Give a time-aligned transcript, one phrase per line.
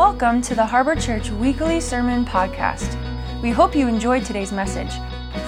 [0.00, 2.96] Welcome to the Harbor Church Weekly Sermon Podcast.
[3.42, 4.90] We hope you enjoyed today's message.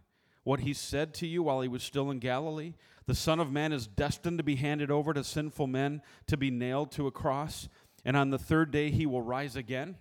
[0.43, 2.73] what he said to you while he was still in Galilee?
[3.07, 6.51] The Son of Man is destined to be handed over to sinful men to be
[6.51, 7.67] nailed to a cross,
[8.05, 9.97] and on the third day he will rise again.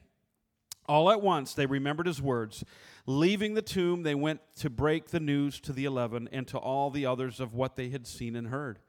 [0.86, 2.64] All at once they remembered his words.
[3.06, 6.90] Leaving the tomb, they went to break the news to the eleven and to all
[6.90, 8.80] the others of what they had seen and heard.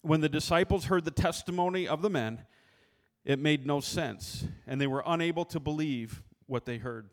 [0.00, 2.42] When the disciples heard the testimony of the men,
[3.24, 7.10] it made no sense, and they were unable to believe what they heard.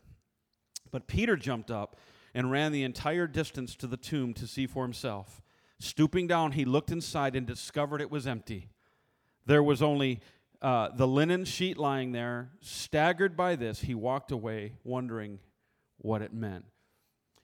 [0.91, 1.97] But Peter jumped up
[2.33, 5.41] and ran the entire distance to the tomb to see for himself.
[5.81, 8.69] Stooping down, he looked inside and discovered it was empty.
[9.47, 10.19] There was only
[10.61, 12.51] uh, the linen sheet lying there.
[12.61, 15.39] Staggered by this, he walked away, wondering
[15.97, 16.65] what it meant.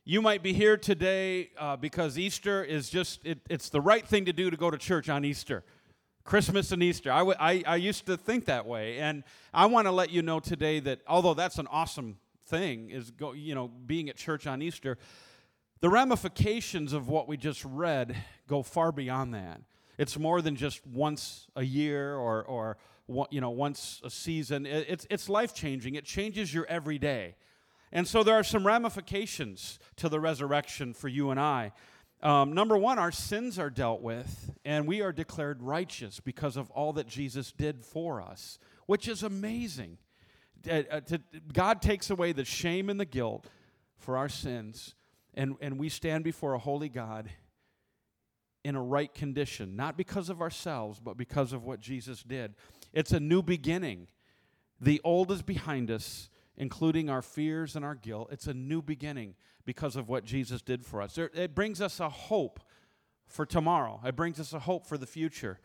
[0.06, 4.26] You might be here today uh, because Easter is just, it, it's the right thing
[4.26, 5.64] to do to go to church on Easter.
[6.24, 7.12] Christmas and Easter.
[7.12, 9.00] I, w- I, I used to think that way.
[9.00, 9.24] And
[9.54, 13.34] I want to let you know today that although that's an awesome thing, is go,
[13.34, 14.98] you know, being at church on Easter,
[15.80, 18.16] the ramifications of what we just read
[18.48, 19.62] go far beyond that.
[19.98, 22.78] It's more than just once a year or, or
[23.32, 24.66] you know, once a season.
[24.66, 27.36] It's, it's life changing, it changes your everyday.
[27.92, 31.72] And so there are some ramifications to the resurrection for you and I.
[32.22, 36.70] Um, number one, our sins are dealt with, and we are declared righteous because of
[36.72, 40.00] all that Jesus did for us, which is amazing.
[40.70, 41.02] Uh, uh,
[41.54, 43.46] God takes away the shame and the guilt
[44.00, 44.96] for our sins
[45.38, 47.30] and, and we stand before a holy God
[48.66, 52.56] in a right condition, not because of ourselves, but because of what Jesus did.
[52.92, 54.08] It's a new beginning.
[54.82, 58.30] The old is behind us, including our fears and our guilt.
[58.32, 61.18] It's a new beginning because of what Jesus did for us.
[61.18, 62.60] It brings us a hope
[63.28, 65.60] for tomorrow, it brings us a hope for the future.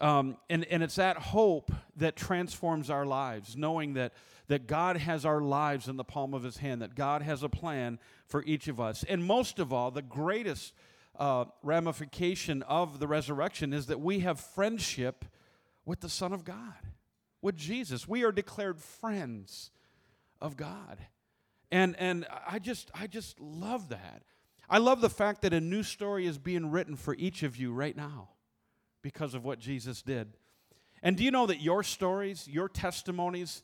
[0.00, 4.12] Um, and, and it's that hope that transforms our lives, knowing that,
[4.46, 7.48] that God has our lives in the palm of his hand, that God has a
[7.48, 9.04] plan for each of us.
[9.08, 10.72] And most of all, the greatest
[11.18, 15.24] uh, ramification of the resurrection is that we have friendship
[15.84, 16.74] with the Son of God,
[17.42, 18.06] with Jesus.
[18.06, 19.70] We are declared friends
[20.40, 20.98] of God.
[21.72, 24.22] And, and I, just, I just love that.
[24.70, 27.72] I love the fact that a new story is being written for each of you
[27.72, 28.28] right now
[29.02, 30.28] because of what Jesus did.
[31.02, 33.62] And do you know that your stories, your testimonies,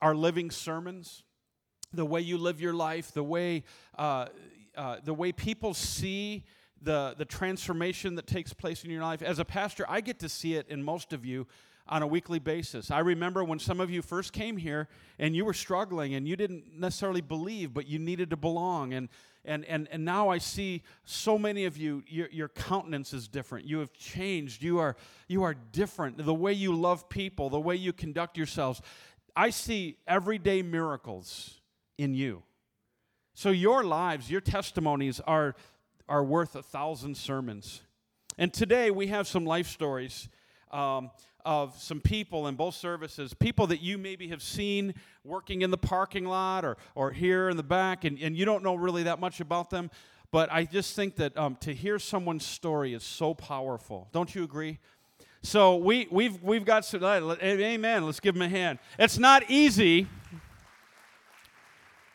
[0.00, 1.22] are living sermons?
[1.92, 3.64] The way you live your life, the way,
[3.96, 4.26] uh,
[4.76, 6.44] uh, the way people see
[6.82, 9.22] the, the transformation that takes place in your life.
[9.22, 11.46] As a pastor, I get to see it in most of you
[11.88, 12.90] on a weekly basis.
[12.90, 14.88] I remember when some of you first came here
[15.18, 18.92] and you were struggling and you didn't necessarily believe, but you needed to belong.
[18.92, 19.08] And,
[19.44, 23.66] and, and, and now I see so many of you, your, your countenance is different.
[23.66, 24.62] You have changed.
[24.62, 24.96] You are,
[25.28, 26.24] you are different.
[26.24, 28.82] The way you love people, the way you conduct yourselves.
[29.36, 31.60] I see everyday miracles
[31.98, 32.42] in you.
[33.34, 35.54] So your lives, your testimonies are,
[36.08, 37.82] are worth a thousand sermons.
[38.38, 40.28] And today we have some life stories.
[40.70, 41.10] Um,
[41.46, 44.92] of some people in both services, people that you maybe have seen
[45.24, 48.62] working in the parking lot or, or here in the back, and, and you don't
[48.62, 49.90] know really that much about them.
[50.32, 54.08] But I just think that um, to hear someone's story is so powerful.
[54.12, 54.80] Don't you agree?
[55.42, 58.04] So we, we've, we've got some, amen.
[58.04, 58.80] Let's give them a hand.
[58.98, 60.08] It's not easy.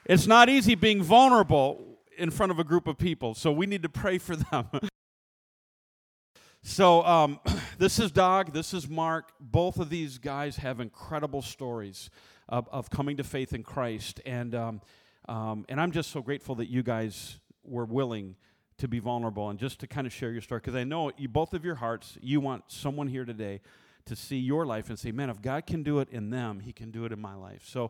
[0.05, 1.81] It's not easy being vulnerable
[2.17, 3.33] in front of a group of people.
[3.33, 4.67] So we need to pray for them.
[6.63, 7.39] So, um,
[7.79, 9.31] this is Doug, this is Mark.
[9.39, 12.11] Both of these guys have incredible stories
[12.47, 14.21] of, of coming to faith in Christ.
[14.27, 14.81] And, um,
[15.27, 18.35] um, and I'm just so grateful that you guys were willing
[18.77, 20.59] to be vulnerable and just to kind of share your story.
[20.59, 23.59] Because I know you, both of your hearts, you want someone here today
[24.05, 26.73] to see your life and say, man, if God can do it in them, He
[26.73, 27.63] can do it in my life.
[27.65, 27.89] So,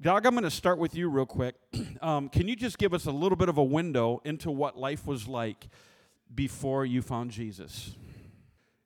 [0.00, 1.54] Doug, I'm going to start with you real quick.
[2.02, 5.06] Um, can you just give us a little bit of a window into what life
[5.06, 5.68] was like
[6.34, 7.94] before you found Jesus?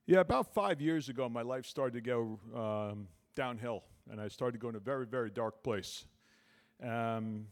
[0.05, 4.59] Yeah, about five years ago, my life started to go um, downhill, and I started
[4.59, 6.05] going to a very, very dark place.
[6.83, 7.47] Um,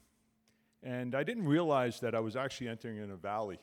[0.83, 3.59] and I didn't realize that I was actually entering in a valley,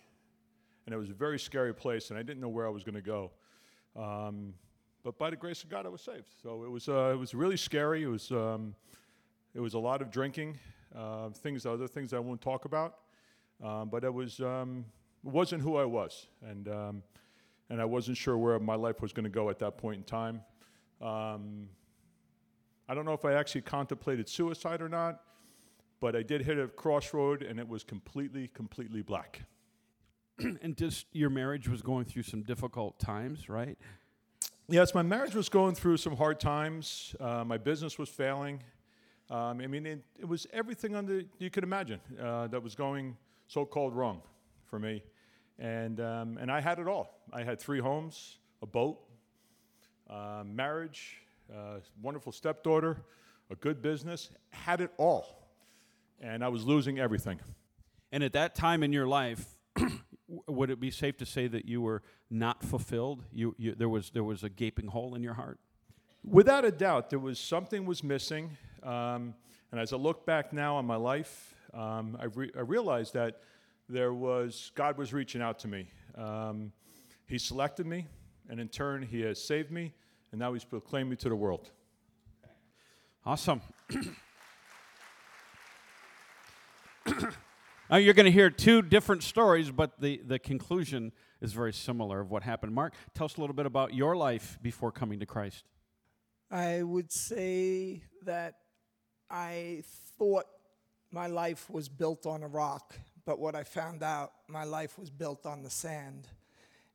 [0.86, 2.94] and it was a very scary place, and I didn't know where I was going
[2.94, 3.30] to go.
[3.94, 4.54] Um,
[5.02, 6.34] but by the grace of God, I was saved.
[6.42, 8.02] So it was, uh, it was really scary.
[8.02, 8.74] It was, um,
[9.54, 10.58] it was a lot of drinking,
[10.96, 12.96] uh, things, other things I won't talk about.
[13.62, 14.84] Um, but it was, um,
[15.22, 17.02] wasn't who I was, and um,
[17.68, 20.02] and I wasn't sure where my life was going to go at that point in
[20.04, 20.42] time.
[21.00, 21.68] Um,
[22.88, 25.20] I don't know if I actually contemplated suicide or not,
[26.00, 29.42] but I did hit a crossroad, and it was completely, completely black.
[30.38, 33.78] and just your marriage was going through some difficult times, right?
[34.68, 37.14] Yes, my marriage was going through some hard times.
[37.20, 38.62] Uh, my business was failing.
[39.30, 43.16] Um, I mean, it, it, was everything under you could imagine uh, that was going
[43.46, 44.22] so-called wrong
[44.70, 45.02] for me,
[45.58, 47.20] and um, and I had it all.
[47.32, 49.00] I had three homes, a boat,
[50.08, 51.18] uh, marriage,
[51.52, 52.96] uh, wonderful stepdaughter,
[53.50, 54.30] a good business.
[54.50, 55.48] Had it all,
[56.20, 57.40] and I was losing everything.
[58.12, 59.56] And at that time in your life,
[60.46, 63.24] would it be safe to say that you were not fulfilled?
[63.32, 65.58] You, you, there, was, there was a gaping hole in your heart?
[66.24, 68.56] Without a doubt, there was something was missing.
[68.82, 69.34] Um,
[69.70, 73.40] and as I look back now on my life, um, I, re- I, realized that
[73.90, 75.90] there was God was reaching out to me.
[76.16, 76.72] Um,
[77.26, 78.06] he selected me,
[78.48, 79.92] and in turn, He has saved me,
[80.32, 81.70] and now He's proclaimed me to the world.
[83.24, 83.60] Awesome.
[87.90, 91.10] Now, you're going to hear two different stories, but the, the conclusion
[91.40, 92.72] is very similar of what happened.
[92.72, 95.64] Mark, tell us a little bit about your life before coming to Christ.
[96.52, 98.54] I would say that
[99.28, 99.82] I
[100.16, 100.44] thought
[101.10, 102.94] my life was built on a rock,
[103.24, 106.26] but what I found out, my life was built on the sand.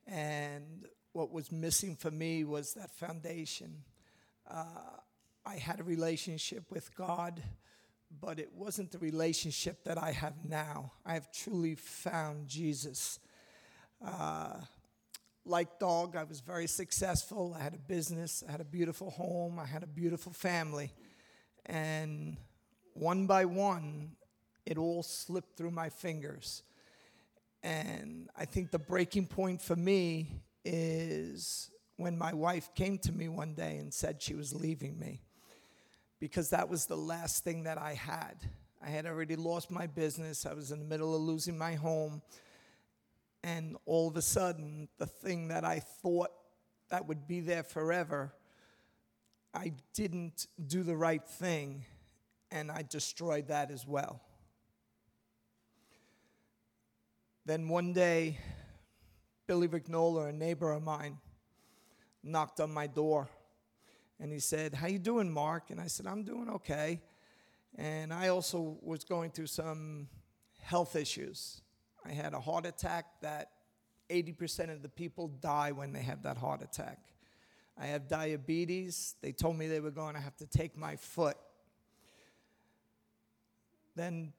[0.07, 3.83] And what was missing for me was that foundation.
[4.49, 4.65] Uh,
[5.45, 7.41] I had a relationship with God
[8.21, 10.91] but it wasn't the relationship that I have now.
[11.05, 13.19] I have truly found Jesus.
[14.03, 14.53] Uh,
[15.45, 17.55] like Dog, I was very successful.
[17.57, 20.91] I had a business, I had a beautiful home, I had a beautiful family.
[21.65, 22.37] And
[22.93, 24.11] one by one,
[24.65, 26.63] it all slipped through my fingers.
[27.63, 33.27] And I think the breaking point for me is when my wife came to me
[33.27, 35.21] one day and said she was leaving me
[36.19, 38.35] because that was the last thing that I had.
[38.83, 42.21] I had already lost my business, I was in the middle of losing my home.
[43.43, 46.31] And all of a sudden, the thing that I thought
[46.89, 48.33] that would be there forever,
[49.53, 51.85] I didn't do the right thing,
[52.51, 54.21] and I destroyed that as well.
[57.45, 58.39] Then one day,
[59.45, 61.19] Billy Vignola, a neighbor of mine,
[62.23, 63.29] knocked on my door
[64.19, 67.03] and he said, "How you doing, Mark?" And I said, "I'm doing okay."
[67.75, 70.09] And I also was going through some
[70.59, 71.61] health issues.
[72.03, 73.51] I had a heart attack that
[74.09, 76.99] 80% of the people die when they have that heart attack.
[77.77, 79.15] I have diabetes.
[79.21, 81.37] They told me they were going to have to take my foot.
[83.95, 84.33] Then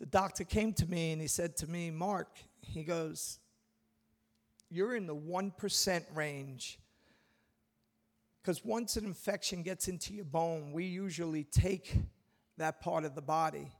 [0.00, 3.38] the doctor came to me and he said to me, Mark, he goes,
[4.70, 6.78] You're in the 1% range
[8.40, 11.94] because once an infection gets into your bone, we usually take
[12.56, 13.70] that part of the body.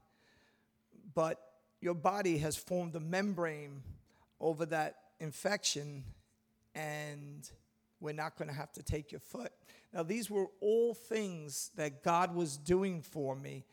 [1.15, 1.39] But
[1.81, 3.81] your body has formed a membrane
[4.39, 6.03] over that infection,
[6.75, 7.49] and
[7.99, 9.51] we're not going to have to take your foot.
[9.91, 13.65] Now, these were all things that God was doing for me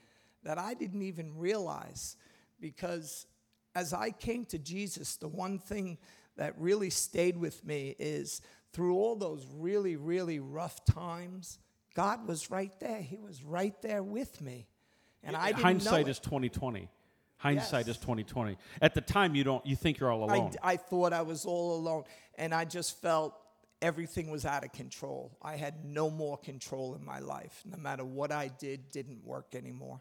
[0.45, 2.17] that I didn't even realize
[2.61, 3.27] because
[3.75, 5.99] as I came to Jesus, the one thing
[6.37, 8.41] that really stayed with me is
[8.73, 11.59] through all those really, really rough times,
[11.95, 13.01] God was right there.
[13.01, 14.69] He was right there with me.
[15.23, 16.89] And I didn't Hindsight know is 2020.
[17.39, 17.97] Hindsight Yes.
[17.97, 18.57] is 2020.
[18.83, 19.65] At the time, you don't.
[19.65, 20.53] You think you're all alone.
[20.63, 22.05] I, I thought I was all alone.
[22.37, 23.35] And I just felt
[23.81, 25.37] everything was out of control.
[25.41, 27.63] I had no more control in my life.
[27.65, 30.01] No matter what I did, didn't work anymore.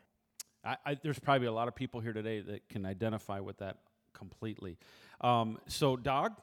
[0.68, 3.78] I, I, there's probably a lot of people here today that can identify with that
[4.14, 4.78] completely.
[5.22, 6.34] Um, so, Dog,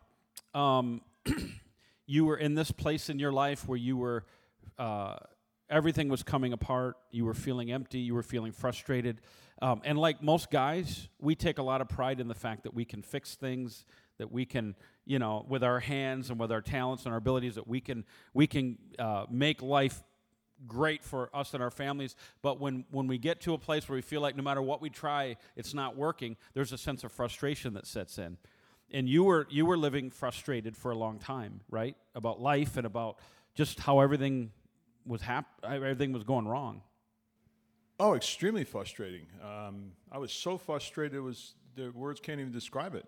[0.55, 1.03] um,
[2.07, 4.25] you were in this place in your life where you were,
[4.79, 5.17] uh,
[5.69, 6.97] everything was coming apart.
[7.11, 7.99] You were feeling empty.
[7.99, 9.21] You were feeling frustrated.
[9.61, 12.73] Um, and like most guys, we take a lot of pride in the fact that
[12.73, 13.85] we can fix things,
[14.17, 17.57] that we can, you know, with our hands and with our talents and our abilities,
[17.57, 20.03] that we can we can uh, make life
[20.67, 22.17] great for us and our families.
[22.43, 24.81] But when when we get to a place where we feel like no matter what
[24.81, 28.37] we try, it's not working, there's a sense of frustration that sets in.
[28.93, 31.97] And you were you were living frustrated for a long time, right?
[32.15, 33.19] About life and about
[33.55, 34.53] just how everything
[35.07, 36.83] was hap- everything was going wrong.
[38.01, 39.27] Oh, extremely frustrating.
[39.43, 43.07] Um, I was so frustrated, it was the words can't even describe it.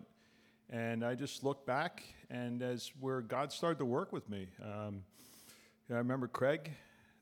[0.69, 5.03] And I just looked back, and as where God started to work with me, um,
[5.89, 6.71] I remember Craig.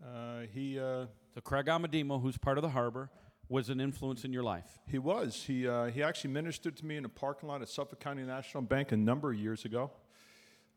[0.05, 3.09] Uh, he uh, So Craig Amadimo, who's part of the harbor,
[3.49, 4.79] was an influence in your life.
[4.87, 7.99] he was he uh, he actually ministered to me in a parking lot at Suffolk
[7.99, 9.91] County National Bank a number of years ago.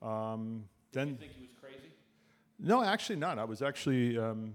[0.03, 1.93] Um, then think he was crazy?
[2.59, 3.39] no, actually not.
[3.39, 4.55] I was actually um,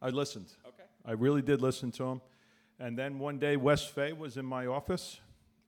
[0.00, 0.52] I listened.
[0.66, 0.84] Okay.
[1.04, 2.20] I really did listen to him.
[2.78, 5.20] And then one day, Wes Fay was in my office,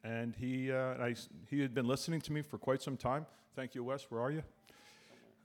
[0.05, 1.17] and he, uh, I,
[1.49, 3.27] he had been listening to me for quite some time.
[3.57, 4.07] Thank you, Wes.
[4.11, 4.45] Where are you?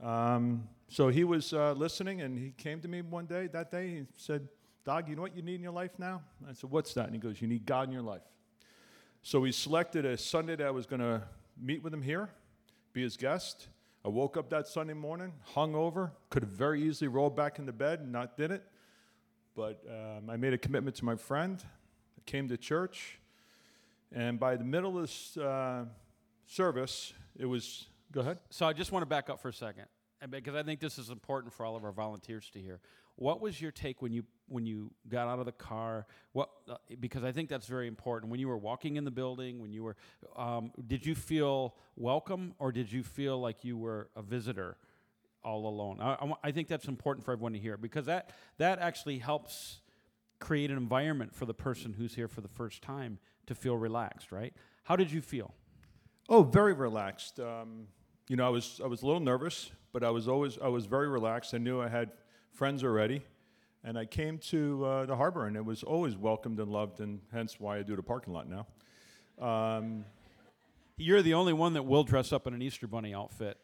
[0.01, 3.89] Um, so he was uh, listening, and he came to me one day, that day,
[3.89, 4.47] he said,
[4.85, 6.21] Dog, you know what you need in your life now?
[6.47, 7.05] I said, What's that?
[7.05, 8.21] And he goes, You need God in your life.
[9.23, 11.23] So we selected a Sunday that I was going to
[11.59, 12.29] meet with him here,
[12.93, 13.69] be his guest.
[14.05, 17.73] I woke up that Sunday morning, hung over, could have very easily rolled back into
[17.73, 18.63] bed and not did it.
[19.55, 21.59] But um, I made a commitment to my friend.
[21.63, 23.17] I came to church.
[24.13, 25.85] And by the middle of this uh,
[26.45, 28.39] service, it was, go ahead.
[28.49, 29.85] So I just want to back up for a second,
[30.29, 32.79] because I think this is important for all of our volunteers to hear.
[33.17, 36.05] What was your take when you when you got out of the car?
[36.33, 38.29] What uh, because I think that's very important.
[38.29, 39.95] When you were walking in the building, when you were,
[40.35, 44.75] um, did you feel welcome or did you feel like you were a visitor,
[45.45, 46.01] all alone?
[46.01, 49.79] I, I, I think that's important for everyone to hear because that that actually helps
[50.39, 54.29] create an environment for the person who's here for the first time to feel relaxed.
[54.29, 54.53] Right?
[54.83, 55.53] How did you feel?
[56.27, 57.39] Oh, very relaxed.
[57.39, 57.87] Um,
[58.27, 60.87] you know, I was, I was a little nervous, but I was always, I was
[60.87, 61.53] very relaxed.
[61.53, 62.11] I knew I had
[62.51, 63.21] friends already.
[63.83, 67.19] And I came to uh, the harbor, and it was always welcomed and loved, and
[67.31, 68.65] hence why I do the parking lot now.
[69.39, 70.05] Um,
[70.97, 73.59] You're the only one that will dress up in an Easter bunny outfit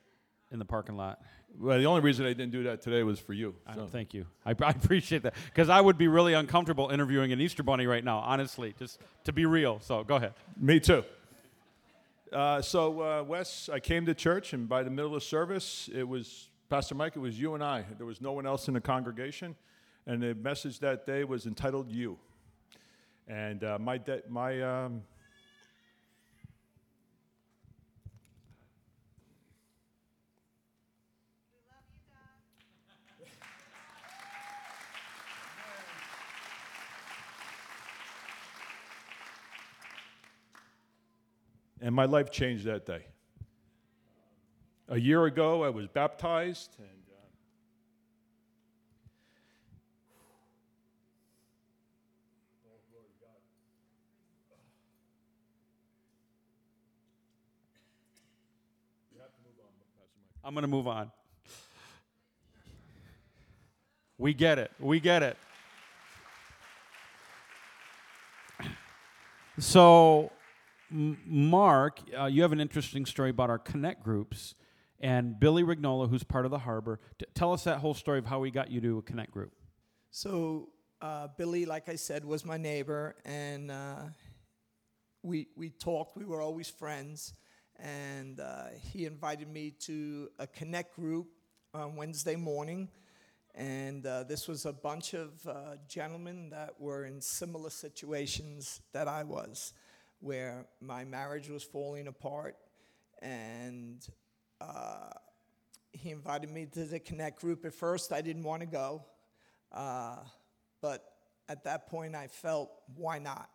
[0.51, 1.21] in the parking lot.
[1.59, 3.55] well, the only reason I didn't do that today was for you.
[3.65, 3.87] I so.
[3.87, 4.27] thank you.
[4.45, 8.03] I, I appreciate that because I would be really uncomfortable interviewing an Easter bunny right
[8.03, 9.79] now, honestly, just to be real.
[9.79, 10.33] So go ahead.
[10.55, 11.03] Me too.
[12.31, 16.07] Uh, so, uh, Wes, I came to church, and by the middle of service, it
[16.07, 17.17] was Pastor Mike.
[17.17, 17.83] It was you and I.
[17.97, 19.53] There was no one else in the congregation,
[20.07, 22.17] and the message that day was entitled "You."
[23.27, 25.03] And uh, my de- my um,
[41.81, 43.03] and my life changed that day.
[44.87, 47.15] A year ago, I was baptized, and uh,
[60.43, 61.11] I'm going to move on.
[64.17, 64.71] We get it.
[64.79, 65.37] We get it.
[69.57, 70.31] So,
[70.91, 74.55] Mark, uh, you have an interesting story about our Connect groups
[74.99, 76.99] and Billy Rignola, who's part of the harbor.
[77.17, 79.53] T- tell us that whole story of how he got you to a Connect group.
[80.11, 80.69] So
[81.01, 84.03] uh, Billy, like I said, was my neighbor, and uh,
[85.23, 86.17] we we talked.
[86.17, 87.33] We were always friends,
[87.79, 91.27] and uh, he invited me to a connect group
[91.73, 92.89] on Wednesday morning,
[93.55, 99.07] and uh, this was a bunch of uh, gentlemen that were in similar situations that
[99.07, 99.73] I was,
[100.21, 102.55] where my marriage was falling apart,
[103.21, 104.07] and.
[104.59, 105.09] Uh,
[105.93, 107.65] he invited me to the Connect group.
[107.65, 109.03] At first, I didn't want to go.
[109.71, 110.17] Uh,
[110.81, 111.03] but
[111.49, 113.49] at that point, I felt, why not?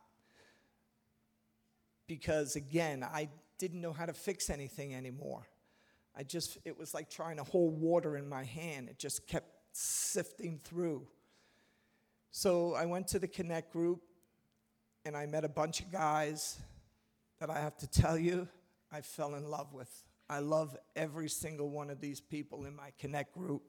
[2.07, 5.47] Because again, I didn't know how to fix anything anymore.
[6.17, 8.89] I just, it was like trying to hold water in my hand.
[8.89, 11.07] It just kept sifting through.
[12.31, 14.03] So I went to the Connect group
[15.07, 16.59] and I met a bunch of guys
[17.39, 18.49] that I have to tell you,
[18.91, 19.89] I fell in love with.
[20.29, 23.63] I love every single one of these people in my Connect group.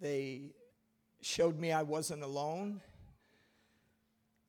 [0.00, 0.54] They
[1.20, 2.80] showed me I wasn't alone,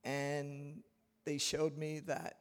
[0.06, 0.84] and
[1.26, 2.38] they showed me that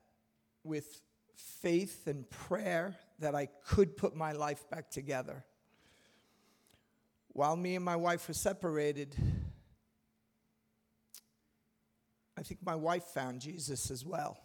[0.62, 1.00] with
[1.34, 5.44] faith and prayer that I could put my life back together.
[7.34, 9.16] while me and my wife were separated,
[12.42, 14.36] I think my wife found Jesus as well.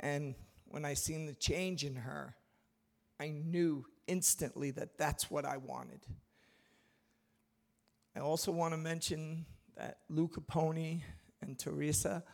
[0.00, 0.34] And
[0.66, 2.34] when I seen the change in her,
[3.20, 6.00] I knew instantly that that's what I wanted.
[8.16, 11.02] I also want to mention that Luca Capone
[11.40, 12.24] and Teresa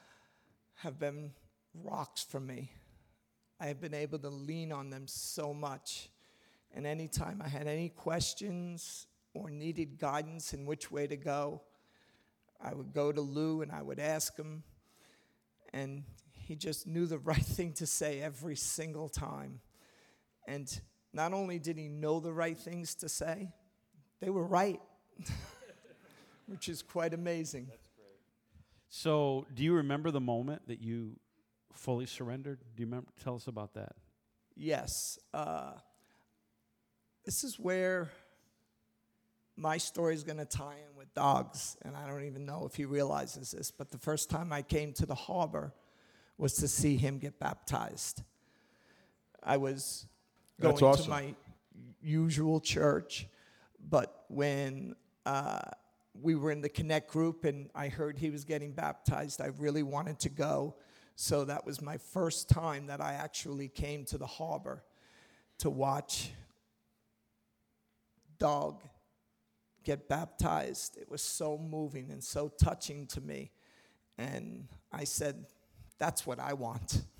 [0.76, 1.32] have been
[1.74, 2.72] rocks for me.
[3.60, 6.08] I have been able to lean on them so much.
[6.74, 11.60] And anytime I had any questions or needed guidance in which way to go,
[12.62, 14.62] I would go to Lou and I would ask him.
[15.72, 19.60] And he just knew the right thing to say every single time.
[20.46, 20.68] And
[21.12, 23.50] not only did he know the right things to say,
[24.20, 24.80] they were right,
[26.46, 27.68] which is quite amazing.
[28.88, 31.18] So, do you remember the moment that you
[31.72, 32.60] fully surrendered?
[32.76, 33.10] Do you remember?
[33.22, 33.92] Tell us about that.
[34.54, 35.18] Yes.
[35.34, 35.72] Uh,
[37.24, 38.10] this is where
[39.56, 42.74] my story is going to tie in with dogs, and I don't even know if
[42.74, 45.72] he realizes this, but the first time I came to the harbor
[46.36, 48.22] was to see him get baptized.
[49.42, 50.06] I was
[50.60, 51.04] going awesome.
[51.04, 51.34] to my
[52.02, 53.26] usual church,
[53.88, 54.94] but when
[55.24, 55.60] uh,
[56.20, 59.82] we were in the Connect group and I heard he was getting baptized, I really
[59.82, 60.76] wanted to go.
[61.14, 64.84] So that was my first time that I actually came to the harbor
[65.58, 66.30] to watch
[68.38, 68.82] Dog
[69.86, 70.98] get baptized.
[71.00, 73.52] It was so moving and so touching to me.
[74.18, 75.46] And I said,
[75.98, 77.02] that's what I want.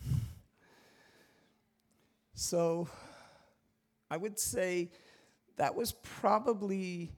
[2.38, 2.87] So
[4.11, 4.90] I would say
[5.56, 7.11] that was probably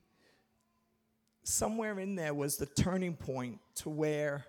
[1.43, 4.45] somewhere in there was the turning point to where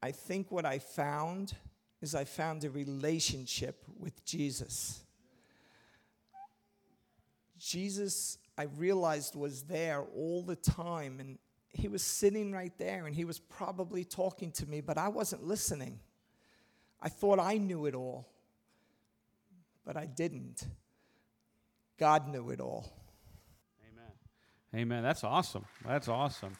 [0.00, 1.56] I think what I found
[2.00, 5.02] is I found a relationship with Jesus.
[7.58, 11.38] Jesus, I realized, was there all the time, and
[11.70, 15.44] he was sitting right there, and he was probably talking to me, but I wasn't
[15.44, 16.00] listening.
[17.00, 18.28] I thought I knew it all,
[19.84, 20.66] but I didn't.
[21.98, 22.92] God knew it all.
[23.90, 24.82] Amen.
[24.82, 25.02] Amen.
[25.02, 25.64] That's awesome.
[25.86, 26.56] That's awesome.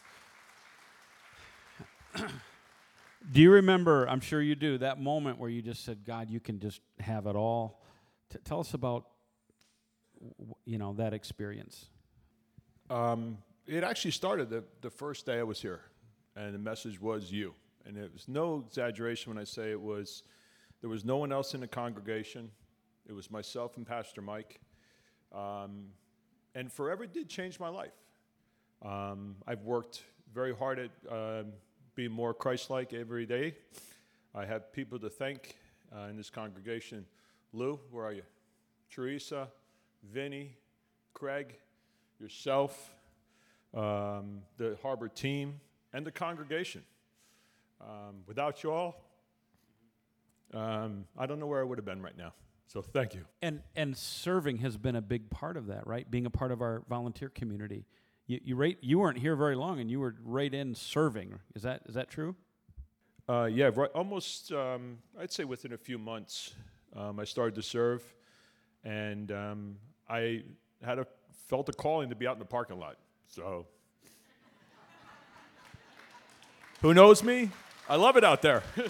[2.15, 4.07] do you remember?
[4.09, 4.77] I'm sure you do.
[4.79, 7.81] That moment where you just said, "God, you can just have it all."
[8.29, 9.05] T- tell us about,
[10.65, 11.85] you know, that experience.
[12.89, 15.81] Um, it actually started the, the first day I was here,
[16.35, 17.53] and the message was you.
[17.85, 20.23] And it was no exaggeration when I say it was,
[20.81, 22.49] there was no one else in the congregation.
[23.07, 24.59] It was myself and Pastor Mike.
[25.33, 25.87] Um,
[26.55, 27.91] and forever did change my life.
[28.81, 31.53] Um, I've worked very hard at um
[31.95, 33.55] being more Christ like every day.
[34.33, 35.55] I have people to thank
[35.95, 37.05] uh, in this congregation.
[37.51, 38.23] Lou, where are you?
[38.89, 39.49] Teresa,
[40.11, 40.55] Vinny,
[41.13, 41.55] Craig,
[42.19, 42.95] yourself,
[43.73, 45.59] um, the Harbor team,
[45.93, 46.83] and the congregation.
[47.81, 49.03] Um, without you all,
[50.53, 52.33] um, I don't know where I would have been right now.
[52.67, 53.25] So thank you.
[53.41, 56.09] And and serving has been a big part of that, right?
[56.09, 57.85] Being a part of our volunteer community.
[58.25, 61.39] You you right, you weren't here very long, and you were right in serving.
[61.55, 62.35] Is that is that true?
[63.27, 66.55] Uh, yeah, right, almost, um, I'd say within a few months,
[66.93, 68.03] um, I started to serve,
[68.83, 69.77] and um,
[70.13, 70.43] I
[70.85, 71.07] had a
[71.47, 72.97] felt a calling to be out in the parking lot.
[73.27, 73.65] So,
[76.81, 77.49] who knows me?
[77.89, 78.61] I love it out there.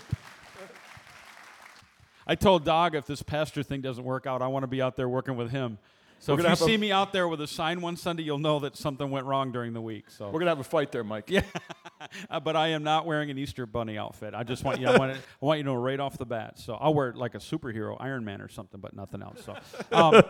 [2.27, 4.95] I told Dog if this pastor thing doesn't work out, I want to be out
[4.97, 5.77] there working with him.
[6.19, 8.38] So if you have a- see me out there with a sign one Sunday, you'll
[8.38, 10.09] know that something went wrong during the week.
[10.09, 11.25] So, We're gonna have a fight there, Mike.
[11.29, 11.41] yeah,
[12.29, 14.33] Uh, but I am not wearing an Easter bunny outfit.
[14.33, 14.88] I just want you.
[14.88, 16.59] I want, it, I want you to know right off the bat.
[16.59, 19.43] So I'll wear it like a superhero, Iron Man or something, but nothing else.
[19.45, 19.57] So,
[19.91, 20.21] um,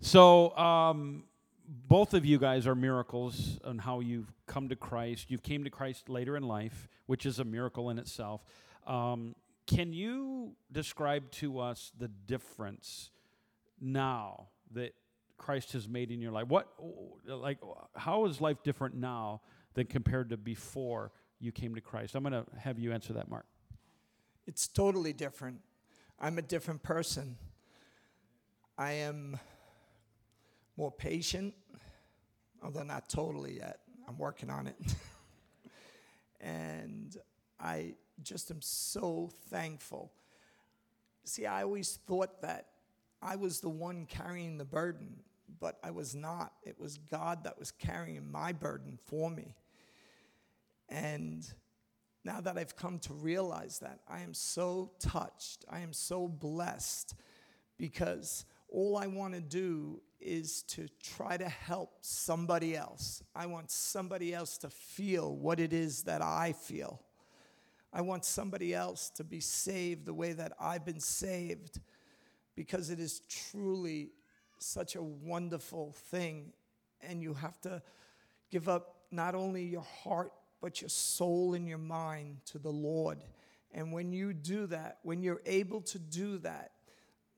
[0.00, 1.24] so um,
[1.68, 5.30] both of you guys are miracles on how you've come to Christ.
[5.30, 8.42] You've came to Christ later in life, which is a miracle in itself.
[8.86, 9.34] Um,
[9.66, 13.10] can you describe to us the difference
[13.80, 14.94] now that
[15.36, 16.48] Christ has made in your life?
[16.48, 16.68] What,
[17.26, 17.58] like,
[17.94, 19.42] how is life different now
[19.74, 22.14] than compared to before you came to Christ?
[22.14, 23.44] I'm going to have you answer that, Mark.
[24.46, 25.60] It's totally different.
[26.18, 27.36] I'm a different person.
[28.78, 29.38] I am
[30.78, 31.52] more patient,
[32.62, 33.80] although not totally yet.
[34.06, 34.76] I'm working on it.
[36.40, 37.16] and
[37.58, 40.12] I just am so thankful.
[41.24, 42.68] See, I always thought that
[43.20, 45.16] I was the one carrying the burden,
[45.58, 46.52] but I was not.
[46.62, 49.56] It was God that was carrying my burden for me.
[50.88, 51.44] And
[52.24, 55.64] now that I've come to realize that, I am so touched.
[55.68, 57.16] I am so blessed
[57.76, 63.22] because all I want to do is to try to help somebody else.
[63.34, 67.00] I want somebody else to feel what it is that I feel.
[67.92, 71.80] I want somebody else to be saved the way that I've been saved
[72.54, 74.10] because it is truly
[74.58, 76.52] such a wonderful thing.
[77.00, 77.80] And you have to
[78.50, 83.22] give up not only your heart, but your soul and your mind to the Lord.
[83.72, 86.72] And when you do that, when you're able to do that,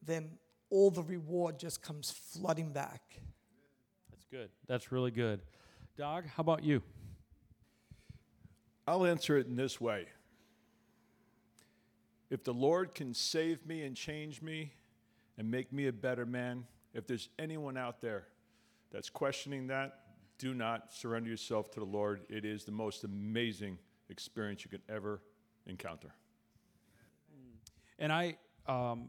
[0.03, 0.31] then
[0.71, 3.03] all the reward just comes flooding back.
[4.11, 4.49] That's good.
[4.67, 5.41] That's really good.
[5.97, 6.83] Dog, how about you?
[8.87, 10.07] I'll answer it in this way.
[12.31, 14.73] If the Lord can save me and change me
[15.37, 18.29] and make me a better man, if there's anyone out there
[18.93, 19.99] that's questioning that,
[20.39, 22.23] do not surrender yourself to the Lord.
[22.29, 23.79] It is the most amazing
[24.09, 25.21] experience you could ever
[25.67, 26.15] encounter.
[27.99, 29.09] And I, um,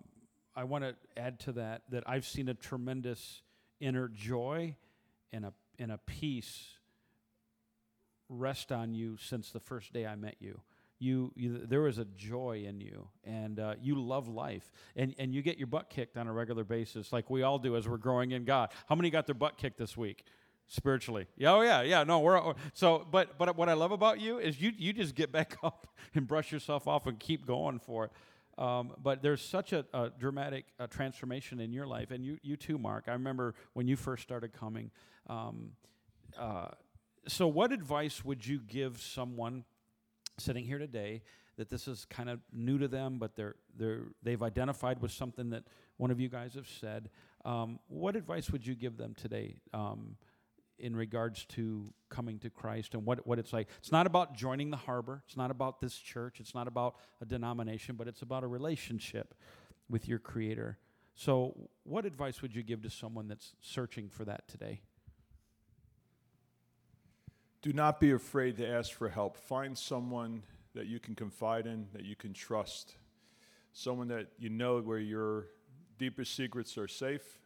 [0.55, 3.41] I want to add to that that I've seen a tremendous
[3.79, 4.75] inner joy
[5.31, 6.77] and a, and a peace
[8.29, 10.61] rest on you since the first day I met you.
[10.99, 15.33] You, you there was a joy in you, and uh, you love life, and, and
[15.33, 17.97] you get your butt kicked on a regular basis, like we all do as we're
[17.97, 18.69] growing in God.
[18.87, 20.23] How many got their butt kicked this week?
[20.67, 21.27] spiritually.
[21.37, 22.03] Yeah, oh yeah, yeah.
[22.05, 23.05] No, we're so.
[23.11, 26.25] But but what I love about you is you you just get back up and
[26.25, 28.11] brush yourself off and keep going for it.
[28.57, 32.57] Um, but there's such a, a dramatic uh, transformation in your life, and you, you
[32.57, 33.05] too, Mark.
[33.07, 34.91] I remember when you first started coming.
[35.27, 35.71] Um,
[36.37, 36.67] uh,
[37.27, 39.63] so, what advice would you give someone
[40.37, 41.21] sitting here today
[41.57, 45.51] that this is kind of new to them, but they're, they're, they've identified with something
[45.51, 45.63] that
[45.97, 47.09] one of you guys have said?
[47.45, 49.55] Um, what advice would you give them today?
[50.81, 53.67] In regards to coming to Christ and what, what it's like.
[53.77, 57.25] It's not about joining the harbor, it's not about this church, it's not about a
[57.25, 59.35] denomination, but it's about a relationship
[59.89, 60.79] with your Creator.
[61.13, 64.81] So, what advice would you give to someone that's searching for that today?
[67.61, 69.37] Do not be afraid to ask for help.
[69.37, 70.41] Find someone
[70.73, 72.95] that you can confide in, that you can trust,
[73.71, 75.47] someone that you know where your
[75.99, 77.40] deepest secrets are safe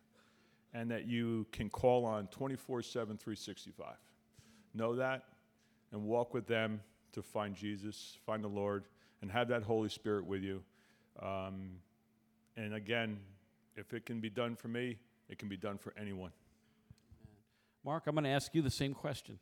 [0.75, 3.95] and that you can call on 24 7, 365.
[4.73, 5.23] Know that
[5.93, 6.81] and walk with them
[7.13, 8.83] to find Jesus, find the Lord,
[9.21, 10.61] and have that Holy Spirit with you.
[11.21, 11.77] Um,
[12.57, 13.19] and again,
[13.77, 14.97] if it can be done for me,
[15.29, 16.31] it can be done for anyone.
[17.85, 19.39] Mark, I'm going to ask you the same question.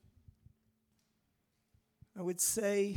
[2.18, 2.96] I would say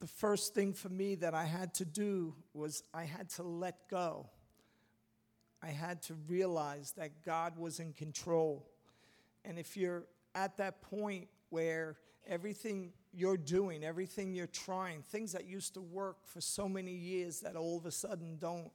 [0.00, 3.88] the first thing for me that I had to do was I had to let
[3.90, 4.30] go.
[5.62, 8.66] I had to realize that God was in control.
[9.44, 11.96] And if you're at that point where
[12.26, 17.40] everything you're doing, everything you're trying, things that used to work for so many years
[17.40, 18.70] that all of a sudden don't,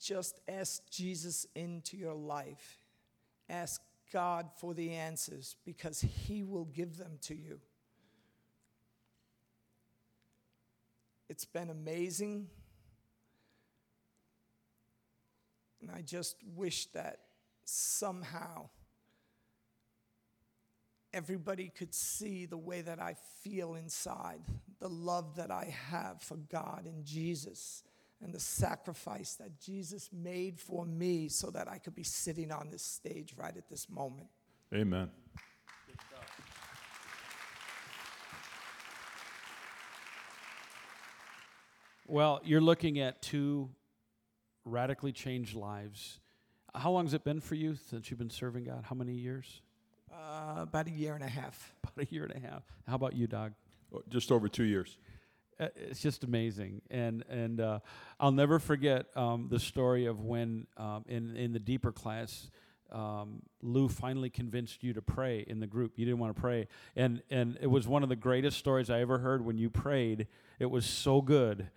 [0.00, 2.78] just ask Jesus into your life.
[3.50, 7.60] Ask God for the answers because He will give them to you.
[11.28, 12.48] It's been amazing
[15.80, 17.20] And I just wish that
[17.64, 18.68] somehow
[21.12, 24.40] everybody could see the way that I feel inside,
[24.78, 27.82] the love that I have for God and Jesus,
[28.22, 32.68] and the sacrifice that Jesus made for me so that I could be sitting on
[32.70, 34.28] this stage right at this moment.
[34.74, 35.10] Amen.
[42.06, 43.70] Well, you're looking at two
[44.70, 46.20] radically changed lives.
[46.74, 48.84] How long has it been for you since you've been serving God?
[48.88, 49.62] How many years?
[50.12, 51.74] Uh, about a year and a half.
[51.84, 52.62] About a year and a half.
[52.86, 53.52] How about you, Dog?
[53.94, 54.96] Oh, just over two years.
[55.58, 57.80] Uh, it's just amazing, and and uh,
[58.18, 62.50] I'll never forget um, the story of when um, in in the deeper class.
[62.90, 65.92] Um, Lou finally convinced you to pray in the group.
[65.96, 69.00] You didn't want to pray, and and it was one of the greatest stories I
[69.00, 69.44] ever heard.
[69.44, 70.26] When you prayed,
[70.58, 71.68] it was so good.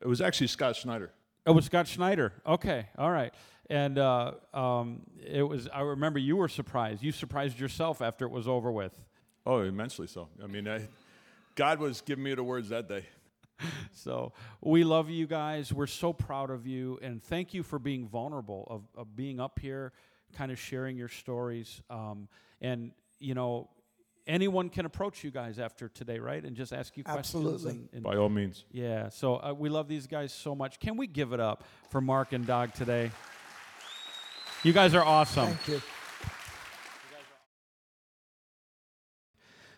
[0.00, 1.12] It was actually Scott Schneider.
[1.46, 2.32] It was Scott Schneider.
[2.46, 3.32] Okay, all right.
[3.68, 5.68] And uh, um, it was.
[5.72, 7.02] I remember you were surprised.
[7.02, 8.98] You surprised yourself after it was over with.
[9.46, 10.28] Oh, immensely so.
[10.42, 10.88] I mean, I,
[11.54, 13.04] God was giving me the words that day.
[13.92, 15.72] so we love you guys.
[15.72, 19.58] We're so proud of you, and thank you for being vulnerable, of, of being up
[19.58, 19.92] here,
[20.36, 21.80] kind of sharing your stories.
[21.88, 22.28] Um,
[22.60, 23.68] and you know,
[24.26, 26.44] anyone can approach you guys after today, right?
[26.44, 27.50] And just ask you Absolutely.
[27.50, 27.88] questions.
[27.92, 28.64] And, and By all means.
[28.70, 29.08] Yeah.
[29.08, 30.78] So uh, we love these guys so much.
[30.78, 33.10] Can we give it up for Mark and Dog today?
[34.62, 35.46] You guys are awesome.
[35.46, 35.82] Thank you.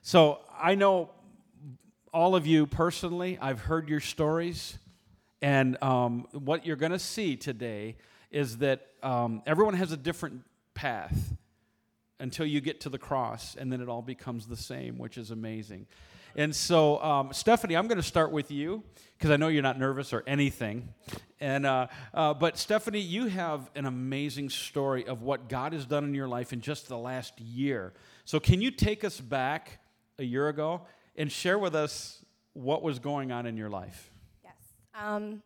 [0.03, 1.11] So I know
[2.13, 3.39] all of you personally.
[3.41, 4.79] I've heard your stories,
[5.43, 7.97] And um, what you're going to see today
[8.31, 11.35] is that um, everyone has a different path
[12.23, 15.33] until you get to the cross, and then it all becomes the same, which is
[15.33, 15.87] amazing.
[16.37, 18.85] And so, um, Stephanie, I'm going to start with you
[19.19, 20.89] because I know you're not nervous or anything.
[21.41, 26.05] And uh, uh, but Stephanie, you have an amazing story of what God has done
[26.05, 27.93] in your life in just the last year.
[28.25, 29.81] So, can you take us back
[30.21, 30.83] a year ago
[31.17, 34.13] and share with us what was going on in your life?
[34.45, 34.55] Yes.
[34.95, 35.43] Um,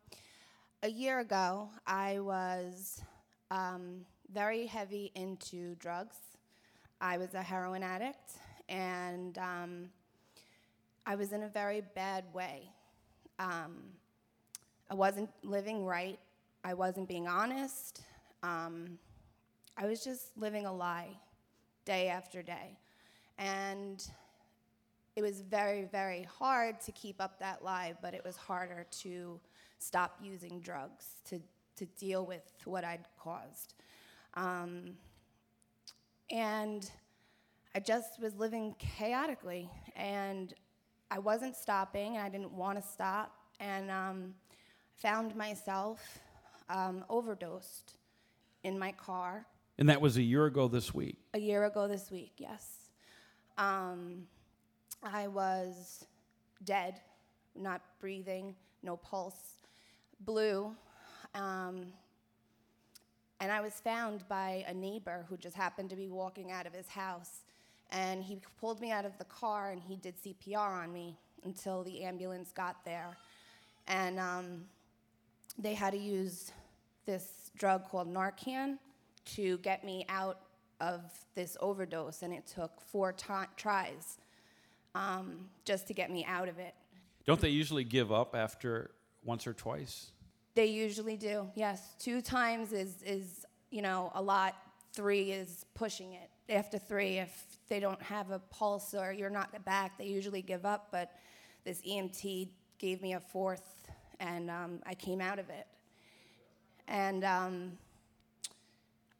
[0.82, 3.00] a year ago, I was
[3.50, 6.16] um, very heavy into drugs.
[7.00, 8.32] I was a heroin addict,
[8.68, 9.90] and um,
[11.04, 12.70] I was in a very bad way.
[13.38, 13.74] Um,
[14.90, 16.18] I wasn't living right.
[16.64, 18.02] I wasn't being honest.
[18.42, 18.98] Um,
[19.76, 21.10] I was just living a lie
[21.84, 22.76] day after day.
[23.38, 24.02] And
[25.16, 29.38] it was very, very hard to keep up that lie, but it was harder to
[29.78, 31.40] stop using drugs to,
[31.76, 33.74] to deal with what I'd caused.
[34.34, 34.96] Um,
[36.30, 36.90] and
[37.74, 39.70] I just was living chaotically.
[39.96, 40.54] And
[41.10, 44.34] I wasn't stopping, and I didn't want to stop, and um,
[44.96, 46.18] found myself
[46.68, 47.98] um, overdosed
[48.64, 49.46] in my car.
[49.78, 51.16] And that was a year ago this week.
[51.34, 52.90] A year ago this week, yes.
[53.58, 54.26] Um,
[55.02, 56.04] I was
[56.64, 57.00] dead,
[57.54, 59.58] not breathing, no pulse,
[60.20, 60.74] blue.
[61.34, 61.92] Um,
[63.40, 66.72] and I was found by a neighbor who just happened to be walking out of
[66.72, 67.42] his house
[67.90, 71.84] and he pulled me out of the car and he did CPR on me until
[71.84, 73.16] the ambulance got there.
[73.86, 74.64] And um,
[75.58, 76.50] they had to use
[77.04, 78.78] this drug called Narcan
[79.26, 80.40] to get me out
[80.80, 81.02] of
[81.34, 83.14] this overdose, and it took four
[83.56, 84.18] tries
[84.94, 86.74] um, just to get me out of it.
[87.24, 88.90] Don't they usually give up after
[89.24, 90.12] once or twice?
[90.56, 91.94] They usually do, yes.
[91.98, 94.56] Two times is, is you know, a lot.
[94.94, 96.30] Three is pushing it.
[96.48, 100.64] After three, if they don't have a pulse or you're not back, they usually give
[100.64, 100.88] up.
[100.90, 101.12] But
[101.64, 103.86] this EMT gave me a fourth,
[104.18, 105.66] and um, I came out of it.
[106.88, 107.72] And um,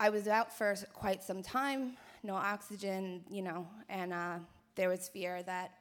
[0.01, 4.38] I was out for quite some time, no oxygen, you know, and uh,
[4.75, 5.72] there was fear that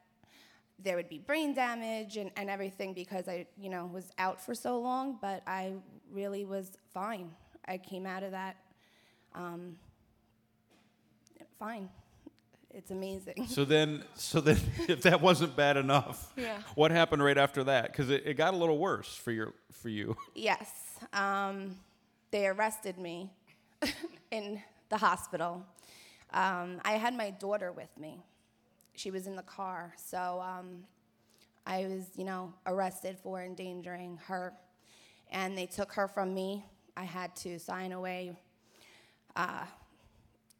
[0.80, 4.54] there would be brain damage and, and everything because I, you know, was out for
[4.54, 5.74] so long, but I
[6.12, 7.32] really was fine.
[7.68, 8.58] I came out of that
[9.34, 9.78] um,
[11.58, 11.90] fine
[12.76, 13.48] it's amazing.
[13.48, 14.58] So then, so then,
[14.90, 16.58] if that wasn't bad enough, yeah.
[16.76, 17.92] what happened right after that?
[17.92, 20.18] Because it, it, got a little worse for your for you.
[20.36, 20.70] Yes,
[21.14, 21.78] um,
[22.32, 23.32] they arrested me
[24.32, 25.66] in the hospital.
[26.34, 28.22] Um, I had my daughter with me.
[28.96, 30.84] She was in the car, so um,
[31.66, 34.54] I was, you know, arrested for endangering her,
[35.32, 36.66] and they took her from me.
[36.96, 38.38] I had to sign away.
[39.36, 39.66] Uh,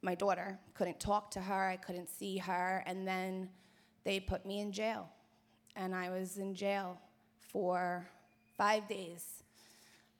[0.06, 0.58] my daughter.
[0.74, 3.48] Couldn't talk to her, I couldn't see her, and then
[4.04, 5.08] they put me in jail.
[5.74, 6.98] And I was in jail
[7.52, 8.06] for
[8.56, 9.42] five days.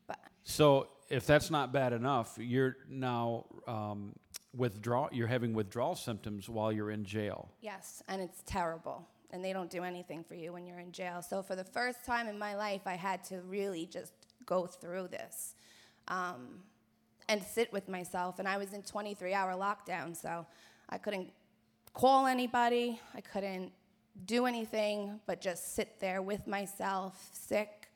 [0.07, 4.12] But so, if that's not bad enough, you're now um,
[4.57, 5.09] withdraw.
[5.12, 7.51] You're having withdrawal symptoms while you're in jail.
[7.61, 9.07] Yes, and it's terrible.
[9.31, 11.21] And they don't do anything for you when you're in jail.
[11.21, 14.12] So for the first time in my life, I had to really just
[14.47, 15.55] go through this.
[16.09, 16.61] Um,
[17.29, 18.38] and sit with myself.
[18.38, 20.47] And I was in 23 hour lockdown, so
[20.88, 21.33] I couldn't
[21.92, 23.73] call anybody, I couldn't
[24.25, 27.88] do anything but just sit there with myself, sick.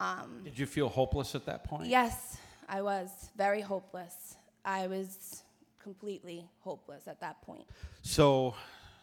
[0.00, 1.86] Um, Did you feel hopeless at that point?
[1.86, 4.36] Yes, I was very hopeless.
[4.64, 5.43] I was
[5.84, 7.64] completely hopeless at that point.
[8.02, 8.56] So,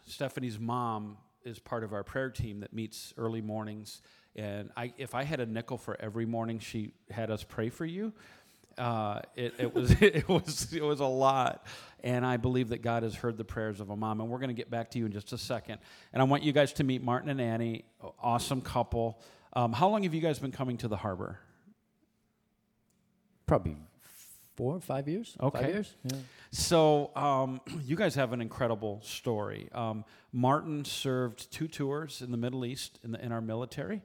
[0.06, 4.02] Stephanie's mom is part of our prayer team that meets early mornings.
[4.36, 7.86] And I, if I had a nickel for every morning she had us pray for
[7.86, 8.12] you,
[8.78, 11.66] uh, it, it, was it was it was a lot,
[12.02, 14.20] and I believe that God has heard the prayers of a mom.
[14.20, 15.78] And we're going to get back to you in just a second.
[16.12, 17.84] And I want you guys to meet Martin and Annie,
[18.20, 19.20] awesome couple.
[19.54, 21.38] Um, how long have you guys been coming to the harbor?
[23.46, 23.76] Probably
[24.54, 25.36] four, five years.
[25.40, 25.60] Okay.
[25.60, 25.94] Five years.
[26.04, 26.18] Yeah.
[26.50, 29.68] So um, you guys have an incredible story.
[29.72, 34.02] Um, Martin served two tours in the Middle East in, the, in our military,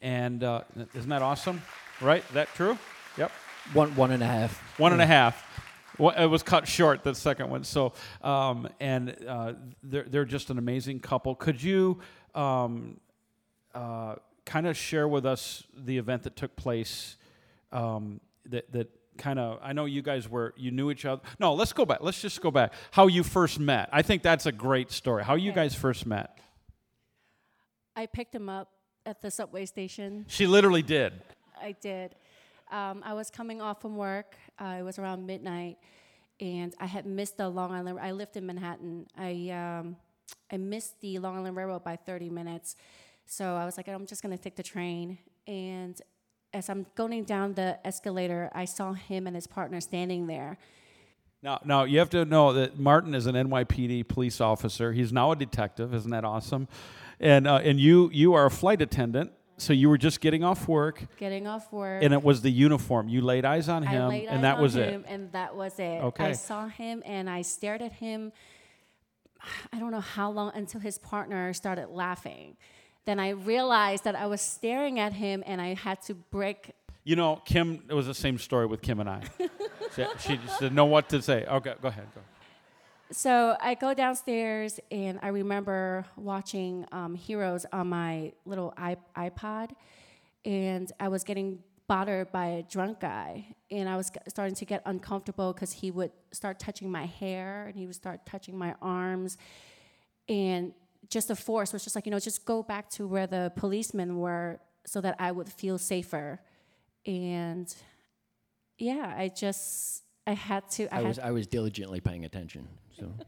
[0.00, 0.62] and uh,
[0.94, 1.62] isn't that awesome?
[2.00, 2.24] Right?
[2.34, 2.78] That true?
[3.16, 3.32] Yep.
[3.72, 4.78] One one and a half.
[4.78, 5.42] One and a half.
[5.96, 7.62] Well, it was cut short the second one.
[7.64, 11.34] So, um, and uh, they're they're just an amazing couple.
[11.34, 12.00] Could you
[12.34, 12.98] um,
[13.74, 17.16] uh, kind of share with us the event that took place?
[17.72, 21.22] Um, that that kind of I know you guys were you knew each other.
[21.38, 21.98] No, let's go back.
[22.00, 22.72] Let's just go back.
[22.90, 23.88] How you first met?
[23.92, 25.24] I think that's a great story.
[25.24, 26.38] How you guys first met?
[27.96, 28.70] I picked him up
[29.06, 30.24] at the subway station.
[30.28, 31.12] She literally did.
[31.60, 32.14] I did.
[32.70, 34.36] Um, I was coming off from work.
[34.58, 35.76] Uh, it was around midnight,
[36.40, 37.98] and I had missed the Long Island.
[38.00, 39.06] I lived in Manhattan.
[39.16, 39.96] I um,
[40.50, 42.76] I missed the Long Island Railroad by 30 minutes,
[43.26, 45.18] so I was like, I'm just gonna take the train.
[45.46, 46.00] And
[46.54, 50.56] as I'm going down the escalator, I saw him and his partner standing there.
[51.42, 54.92] Now, now you have to know that Martin is an NYPD police officer.
[54.92, 55.92] He's now a detective.
[55.92, 56.68] Isn't that awesome?
[57.20, 59.32] And uh, and you you are a flight attendant.
[59.56, 62.02] So you were just getting off work, Getting off work.
[62.02, 63.08] and it was the uniform.
[63.08, 65.04] You laid eyes on him, and that was it.
[65.06, 66.02] And that was it.
[66.02, 66.24] Okay.
[66.24, 68.32] I saw him and I stared at him.
[69.72, 72.56] I don't know how long until his partner started laughing.
[73.04, 76.72] Then I realized that I was staring at him and I had to break.
[77.04, 77.84] You know, Kim.
[77.88, 79.22] It was the same story with Kim and I.
[79.94, 81.44] she, she just didn't know what to say.
[81.44, 82.06] Okay, go ahead.
[82.14, 82.20] Go.
[83.10, 89.70] So I go downstairs and I remember watching um, Heroes on my little iP- iPod,
[90.44, 94.80] and I was getting bothered by a drunk guy, and I was starting to get
[94.86, 99.36] uncomfortable because he would start touching my hair and he would start touching my arms,
[100.28, 100.72] and
[101.10, 104.18] just the force was just like you know just go back to where the policemen
[104.18, 106.40] were so that I would feel safer,
[107.06, 107.74] and
[108.78, 112.68] yeah, I just I had to I, I had was I was diligently paying attention.
[112.98, 113.12] So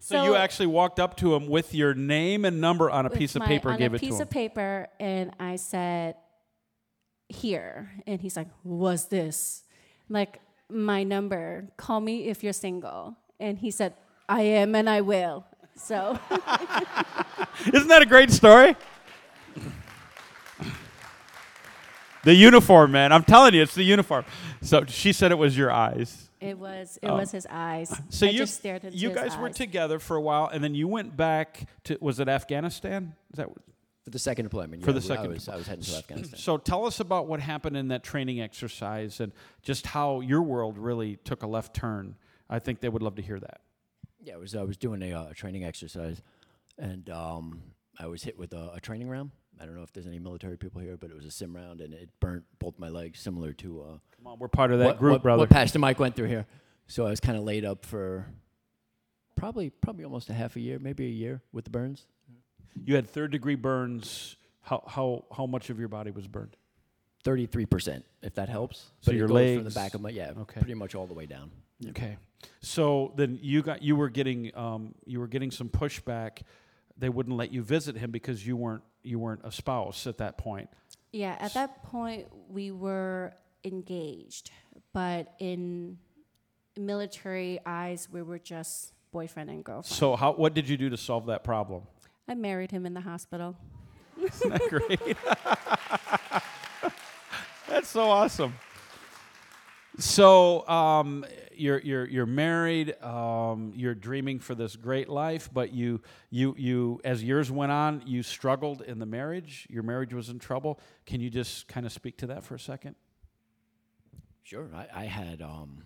[0.00, 3.18] So, you actually walked up to him with your name and number on a with
[3.18, 4.22] piece of my- paper, on gave a it to piece him.
[4.22, 6.14] of paper, and I said,
[7.28, 9.64] "Here," and he's like, "What's this?"
[10.08, 10.40] Like
[10.70, 11.68] my number.
[11.76, 13.16] Call me if you're single.
[13.38, 13.94] And he said,
[14.28, 15.44] "I am, and I will."
[15.76, 16.18] So
[17.72, 18.74] Isn't that a great story?
[22.24, 23.12] the uniform, man.
[23.12, 24.24] I'm telling you, it's the uniform.
[24.60, 26.30] So she said it was your eyes.
[26.40, 28.00] it was it was um, his eyes.
[28.10, 29.54] So I you just stared into you his guys were eyes.
[29.54, 33.14] together for a while, and then you went back to was it Afghanistan?
[33.32, 33.48] Is that
[34.04, 36.38] for the second deployment, For yeah, the I second was, I was heading to Afghanistan.
[36.38, 36.56] so?
[36.56, 41.16] Tell us about what happened in that training exercise and just how your world really
[41.24, 42.16] took a left turn.
[42.50, 43.60] I think they would love to hear that.
[44.22, 46.22] Yeah, it was I was doing a uh, training exercise,
[46.76, 47.62] and um,
[47.98, 49.30] I was hit with a, a training round.
[49.60, 51.80] I don't know if there's any military people here, but it was a sim round,
[51.80, 54.86] and it burnt both my legs, similar to uh, Come on, we're part of that
[54.86, 55.40] what, group, what, brother.
[55.40, 56.46] what Pastor Mike went through here.
[56.86, 58.26] So I was kind of laid up for
[59.36, 62.06] probably probably almost a half a year, maybe a year with the burns.
[62.84, 64.36] you had third degree burns.
[64.62, 66.56] How how how much of your body was burned?
[67.24, 68.78] Thirty-three percent, if that helps.
[69.00, 70.60] So but your goes from the back of my yeah, okay.
[70.60, 71.50] pretty much all the way down.
[71.86, 72.16] Okay.
[72.60, 76.42] So then you got you were getting um, you were getting some pushback.
[76.96, 80.38] They wouldn't let you visit him because you weren't you weren't a spouse at that
[80.38, 80.68] point.
[81.12, 83.32] Yeah, at that point we were
[83.64, 84.50] engaged,
[84.92, 85.98] but in
[86.76, 89.96] military eyes we were just boyfriend and girlfriend.
[89.96, 91.82] So how what did you do to solve that problem?
[92.28, 93.56] I married him in the hospital.
[94.20, 95.16] Isn't that great?
[97.68, 98.54] That's so awesome.
[99.98, 101.24] So um,
[101.58, 103.00] you're you're you're married.
[103.02, 108.02] Um, you're dreaming for this great life, but you you you as years went on,
[108.06, 109.66] you struggled in the marriage.
[109.70, 110.80] Your marriage was in trouble.
[111.06, 112.94] Can you just kind of speak to that for a second?
[114.42, 114.68] Sure.
[114.74, 115.84] I, I had um,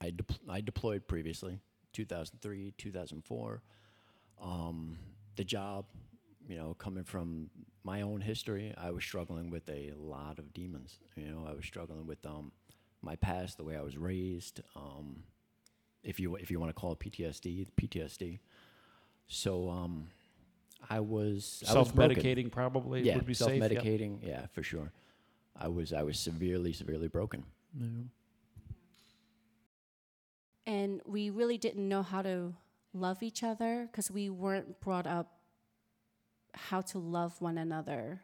[0.00, 1.58] I depl- I deployed previously,
[1.92, 3.62] 2003, 2004.
[4.40, 4.98] Um,
[5.36, 5.86] the job,
[6.48, 7.50] you know, coming from
[7.82, 10.98] my own history, I was struggling with a lot of demons.
[11.16, 12.52] You know, I was struggling with um,
[13.06, 14.60] my past, the way I was raised.
[14.74, 15.22] Um,
[16.02, 18.40] if you if you want to call it PTSD, PTSD.
[19.28, 20.08] So um,
[20.90, 21.88] I was I was.
[21.88, 23.62] Self-medicating probably Yeah, would be self safe.
[23.62, 23.82] Yep.
[23.82, 24.18] medicating.
[24.22, 24.92] Yeah, for sure.
[25.58, 27.44] I was I was severely severely broken.
[30.66, 32.54] and we really didn't know how to
[32.92, 35.32] love each other because we weren't brought up
[36.54, 38.22] how to love one another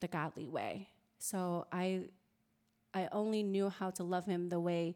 [0.00, 2.02] the godly way so i
[2.94, 4.94] i only knew how to love him the way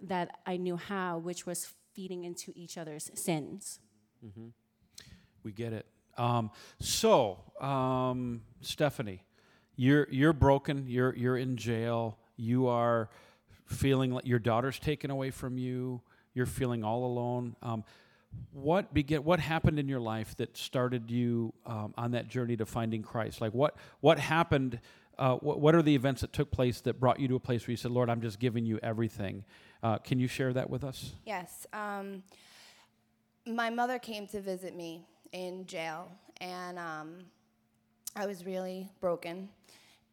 [0.00, 3.80] that i knew how which was feeding into each other's sins
[4.24, 4.48] Mm-hmm.
[5.42, 5.86] We get it.
[6.16, 9.22] Um, so, um, Stephanie,
[9.76, 10.86] you're you're broken.
[10.88, 12.18] You're you're in jail.
[12.36, 13.08] You are
[13.66, 16.00] feeling like your daughter's taken away from you.
[16.34, 17.54] You're feeling all alone.
[17.62, 17.84] Um,
[18.52, 19.22] what begin?
[19.22, 23.40] What happened in your life that started you um, on that journey to finding Christ?
[23.40, 24.80] Like what what happened?
[25.18, 27.66] Uh, what, what are the events that took place that brought you to a place
[27.66, 29.44] where you said, "Lord, I'm just giving you everything"?
[29.82, 31.12] Uh, can you share that with us?
[31.26, 31.66] Yes.
[31.72, 32.22] Um,
[33.46, 36.08] my mother came to visit me in jail,
[36.40, 37.24] and um,
[38.14, 39.48] I was really broken.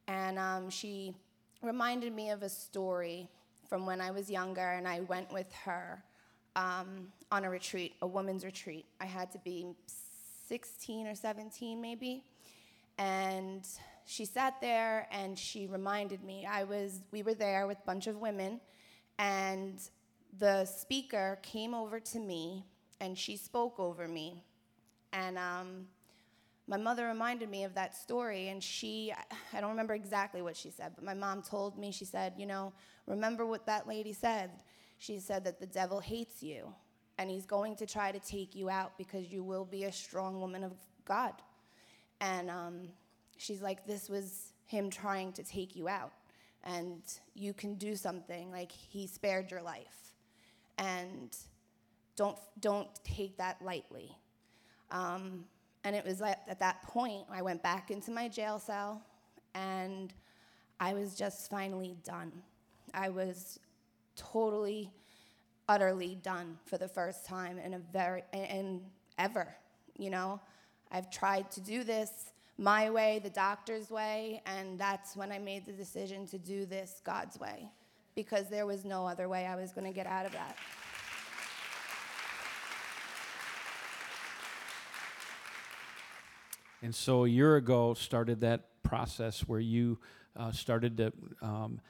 [0.08, 1.16] And um, she
[1.62, 3.28] reminded me of a story
[3.68, 6.04] from when I was younger, and I went with her
[6.56, 8.86] um, on a retreat, a women's retreat.
[9.02, 9.68] I had to be
[10.48, 12.24] 16 or 17, maybe.
[12.98, 13.68] And
[14.06, 16.46] she sat there and she reminded me.
[16.46, 18.62] I was, we were there with a bunch of women,
[19.18, 19.80] and
[20.38, 22.66] the speaker came over to me
[23.00, 24.44] and she spoke over me.
[25.14, 25.88] And um,
[26.68, 29.14] my mother reminded me of that story, and she,
[29.54, 32.46] I don't remember exactly what she said, but my mom told me, she said, You
[32.46, 32.74] know,
[33.08, 34.52] remember what that lady said?
[34.98, 36.74] She said that the devil hates you,
[37.18, 40.40] and he's going to try to take you out because you will be a strong
[40.40, 40.74] woman of
[41.06, 41.34] God.
[42.20, 42.88] And um,
[43.38, 46.14] she's like, This was him trying to take you out,
[46.64, 47.02] and
[47.34, 48.52] you can do something.
[48.52, 50.14] Like, he spared your life.
[50.78, 51.36] And
[52.16, 54.12] don't, don't take that lightly.
[54.92, 55.46] Um,
[55.84, 59.02] and it was at, at that point I went back into my jail cell
[59.54, 60.14] and
[60.80, 62.32] I was just finally done.
[62.94, 63.60] I was
[64.16, 64.92] totally,
[65.70, 68.82] utterly done for the first time in a very, in
[69.18, 69.56] ever,
[69.98, 70.40] you know.
[70.92, 75.66] I've tried to do this my way, the doctor's way, and that's when I made
[75.66, 77.70] the decision to do this God's way
[78.16, 80.56] because there was no other way I was going to get out of that.
[86.82, 89.98] And so a year ago started that process where you
[90.36, 91.82] uh, started to um,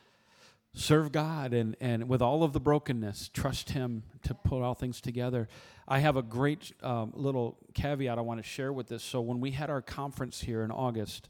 [0.75, 5.01] serve God and, and with all of the brokenness, trust Him to put all things
[5.01, 5.47] together.
[5.87, 9.03] I have a great um, little caveat I want to share with this.
[9.03, 11.29] So when we had our conference here in August,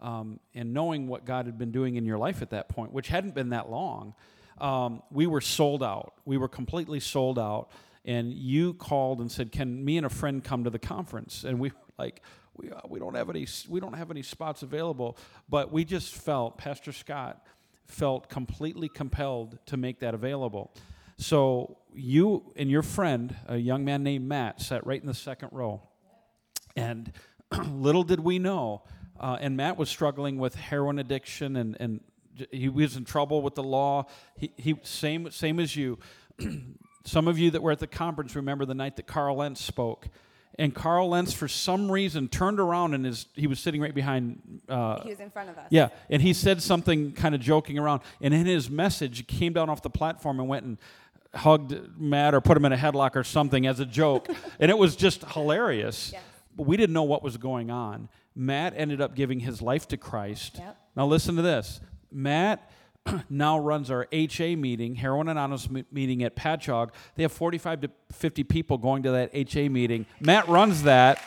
[0.00, 3.08] um, and knowing what God had been doing in your life at that point, which
[3.08, 4.14] hadn't been that long,
[4.58, 6.14] um, we were sold out.
[6.24, 7.70] We were completely sold out.
[8.04, 11.58] And you called and said, "Can me and a friend come to the conference?" And
[11.58, 12.22] we like,
[12.56, 15.16] we, uh, we don't have any we don't have any spots available
[15.48, 17.44] but we just felt pastor scott
[17.86, 20.74] felt completely compelled to make that available.
[21.18, 25.50] So you and your friend a young man named matt sat right in the second
[25.52, 25.82] row.
[26.76, 27.12] And
[27.70, 28.82] little did we know
[29.18, 32.00] uh, and matt was struggling with heroin addiction and, and
[32.50, 34.04] he was in trouble with the law.
[34.36, 35.98] He, he same same as you.
[37.04, 40.08] Some of you that were at the conference remember the night that carl lentz spoke
[40.58, 44.60] and Carl Lentz, for some reason, turned around and his, he was sitting right behind.
[44.68, 45.66] Uh, he was in front of us.
[45.70, 48.02] Yeah, and he said something kind of joking around.
[48.20, 50.78] And in his message, he came down off the platform and went and
[51.34, 54.28] hugged Matt or put him in a headlock or something as a joke.
[54.60, 56.10] and it was just hilarious.
[56.12, 56.22] Yes.
[56.56, 58.08] But we didn't know what was going on.
[58.34, 60.56] Matt ended up giving his life to Christ.
[60.58, 60.76] Yep.
[60.96, 61.80] Now, listen to this
[62.10, 62.70] Matt
[63.30, 66.90] now runs our HA meeting, Heroin Anonymous meeting at Patchogue.
[67.14, 70.06] They have 45 to 50 people going to that HA meeting.
[70.20, 71.22] Matt runs that.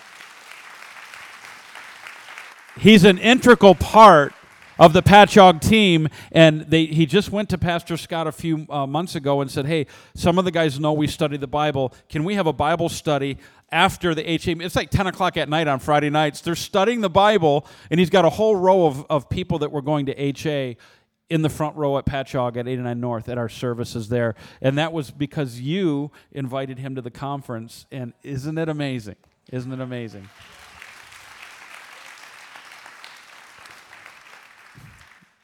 [2.77, 4.33] He's an integral part
[4.79, 8.87] of the Patchogue team, and they, he just went to Pastor Scott a few uh,
[8.87, 11.93] months ago and said, "Hey, some of the guys know we study the Bible.
[12.07, 13.37] Can we have a Bible study
[13.71, 14.53] after the HA?
[14.61, 16.39] It's like 10 o'clock at night on Friday nights.
[16.39, 19.81] They're studying the Bible, and he's got a whole row of, of people that were
[19.81, 20.77] going to HA
[21.29, 24.35] in the front row at Patchogue at 89 North at our services there.
[24.61, 27.85] And that was because you invited him to the conference.
[27.91, 29.17] And isn't it amazing?
[29.51, 30.27] Isn't it amazing?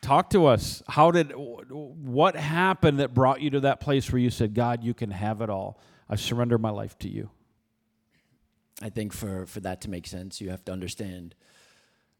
[0.02, 0.84] Talk to us.
[0.88, 4.94] How did, what happened that brought you to that place where you said, God, you
[4.94, 5.80] can have it all?
[6.08, 7.30] I surrender my life to you.
[8.82, 11.34] I think for, for that to make sense, you have to understand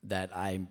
[0.04, 0.62] that I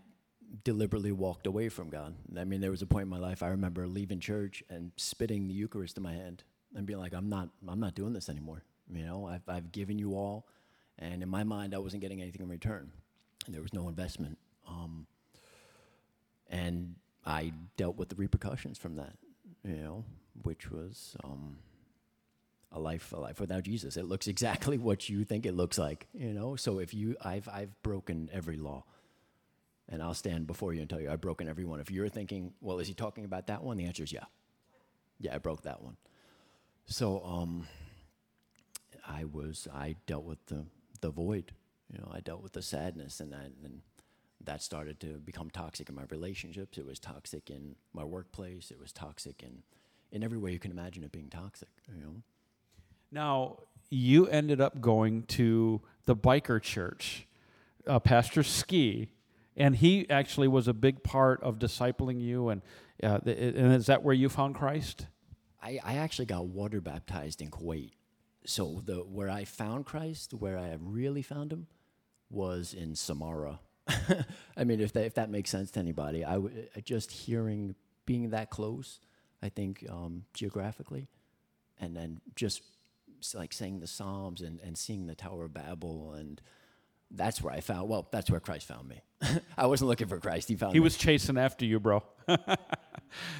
[0.62, 2.14] deliberately walked away from God.
[2.36, 5.48] I mean, there was a point in my life I remember leaving church and spitting
[5.48, 8.62] the Eucharist in my hand and being like, "I'm not, I'm not doing this anymore."
[8.92, 10.46] You know, I've, I've given you all,
[10.98, 12.92] and in my mind, I wasn't getting anything in return,
[13.46, 14.38] and there was no investment.
[14.68, 15.06] Um,
[16.48, 19.16] and I dealt with the repercussions from that.
[19.64, 20.04] You know,
[20.42, 21.56] which was um,
[22.72, 23.96] a life, a life without Jesus.
[23.96, 26.06] It looks exactly what you think it looks like.
[26.12, 28.84] You know, so if you, I've, I've broken every law
[29.88, 31.80] and I'll stand before you and tell you I've broken every one.
[31.80, 33.76] If you're thinking, well, is he talking about that one?
[33.76, 34.24] The answer is yeah.
[35.18, 35.96] Yeah, I broke that one.
[36.86, 37.66] So um,
[39.06, 40.64] I was, I dealt with the,
[41.00, 41.52] the void.
[41.92, 43.80] You know, I dealt with the sadness, and that, and
[44.42, 46.78] that started to become toxic in my relationships.
[46.78, 48.70] It was toxic in my workplace.
[48.70, 49.62] It was toxic in,
[50.10, 51.68] in every way you can imagine it being toxic.
[51.94, 52.22] You know.
[53.12, 53.58] Now
[53.90, 57.26] you ended up going to the biker church,
[57.86, 59.10] uh, Pastor Ski
[59.56, 62.48] and he actually was a big part of discipling you.
[62.48, 62.62] And
[63.02, 65.06] uh, and is that where you found Christ?
[65.62, 67.92] I, I actually got water baptized in Kuwait.
[68.46, 71.66] So the where I found Christ, where I really found him,
[72.30, 73.58] was in Samarra.
[74.56, 77.74] I mean, if that if that makes sense to anybody, I w- uh, just hearing
[78.06, 79.00] being that close,
[79.42, 81.08] I think um, geographically,
[81.80, 82.62] and then just
[83.34, 86.40] like saying the Psalms and, and seeing the Tower of Babel and
[87.16, 87.88] that's where I found.
[87.88, 89.02] Well, that's where Christ found me.
[89.58, 90.48] I wasn't looking for Christ.
[90.48, 90.84] He found me He me.
[90.84, 92.02] was chasing after you, bro.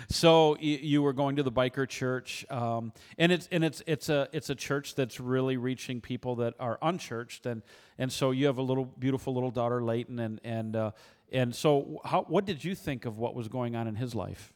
[0.08, 4.08] so y- you were going to the biker church, um, and it's and it's it's
[4.08, 7.62] a it's a church that's really reaching people that are unchurched, and
[7.98, 10.90] and so you have a little beautiful little daughter, Leighton, and and uh,
[11.32, 14.52] and so how what did you think of what was going on in his life?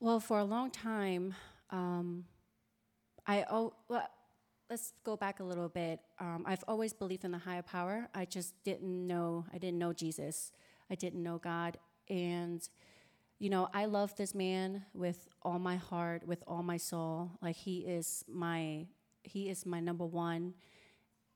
[0.00, 1.34] Well, for a long time,
[1.70, 2.24] um,
[3.26, 4.06] I oh well,
[4.70, 6.00] let's go back a little bit.
[6.18, 8.08] Um, I've always believed in the higher power.
[8.14, 9.44] I just didn't know.
[9.52, 10.52] I didn't know Jesus.
[10.90, 12.66] I didn't know God, and
[13.38, 17.32] you know, I love this man with all my heart, with all my soul.
[17.42, 18.86] Like he is my
[19.22, 20.54] he is my number one.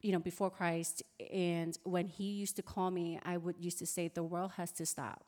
[0.00, 1.02] You know, before Christ,
[1.32, 4.70] and when he used to call me, I would used to say, "The world has
[4.72, 5.24] to stop.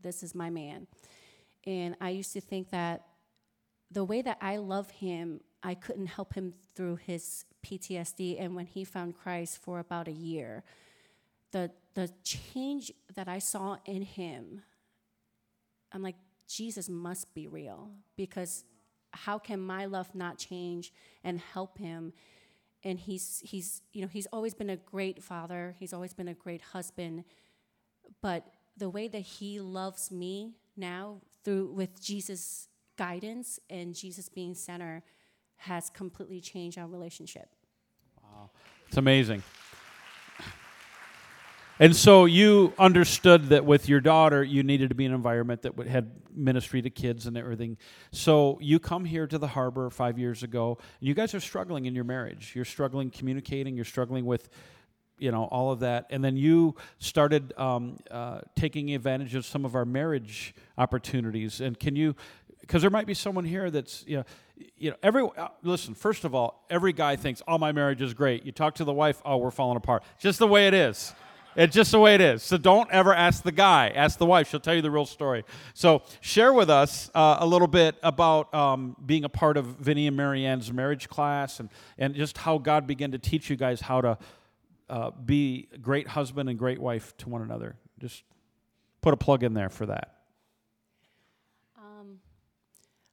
[0.00, 0.86] This is my man."
[1.66, 3.06] And I used to think that
[3.90, 8.40] the way that I love him, I couldn't help him through his PTSD.
[8.40, 10.64] And when he found Christ for about a year,
[11.52, 14.62] the the change that I saw in him,
[15.92, 16.16] I'm like,
[16.48, 18.64] Jesus must be real because
[19.12, 20.92] how can my love not change
[21.22, 22.12] and help him?
[22.82, 25.76] And he's he's you know he's always been a great father.
[25.78, 27.24] He's always been a great husband,
[28.20, 28.46] but
[28.76, 35.02] the way that he loves me now through with Jesus guidance and Jesus being center
[35.62, 37.48] has completely changed our relationship.
[38.22, 38.50] Wow.
[38.88, 39.42] It's amazing.
[41.78, 45.76] And so you understood that with your daughter, you needed to be an environment that
[45.88, 47.76] had ministry to kids and everything.
[48.12, 51.86] So you come here to the harbor five years ago, and you guys are struggling
[51.86, 52.52] in your marriage.
[52.54, 53.74] You're struggling communicating.
[53.74, 54.48] You're struggling with,
[55.18, 56.06] you know, all of that.
[56.10, 61.60] And then you started um, uh, taking advantage of some of our marriage opportunities.
[61.60, 62.14] And can you,
[62.62, 64.24] because there might be someone here that's, you know,
[64.78, 65.94] you know, every uh, listen.
[65.94, 68.92] First of all, every guy thinks, "Oh, my marriage is great." You talk to the
[68.92, 71.14] wife, "Oh, we're falling apart." Just the way it is.
[71.54, 72.42] It's just the way it is.
[72.42, 73.90] So don't ever ask the guy.
[73.94, 74.48] Ask the wife.
[74.48, 75.44] She'll tell you the real story.
[75.74, 80.06] So share with us uh, a little bit about um, being a part of Vinny
[80.06, 84.00] and Marianne's marriage class, and and just how God began to teach you guys how
[84.00, 84.18] to
[84.88, 87.76] uh, be great husband and great wife to one another.
[87.98, 88.24] Just
[89.00, 90.16] put a plug in there for that.
[91.76, 92.20] Um,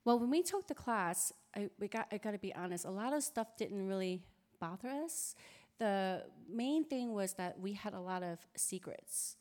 [0.09, 2.89] well, when we took the class, I, we got, I got to be honest, a
[2.89, 4.23] lot of stuff didn't really
[4.59, 5.35] bother us.
[5.77, 9.35] The main thing was that we had a lot of secrets.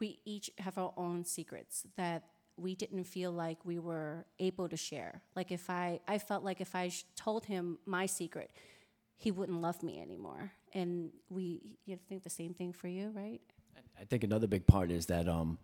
[0.00, 2.22] We each have our own secrets that
[2.56, 5.20] we didn't feel like we were able to share.
[5.36, 8.50] Like if I, I felt like if I told him my secret,
[9.18, 10.52] he wouldn't love me anymore.
[10.72, 13.42] And we, you think the same thing for you, right?
[14.00, 15.58] I think another big part is that um,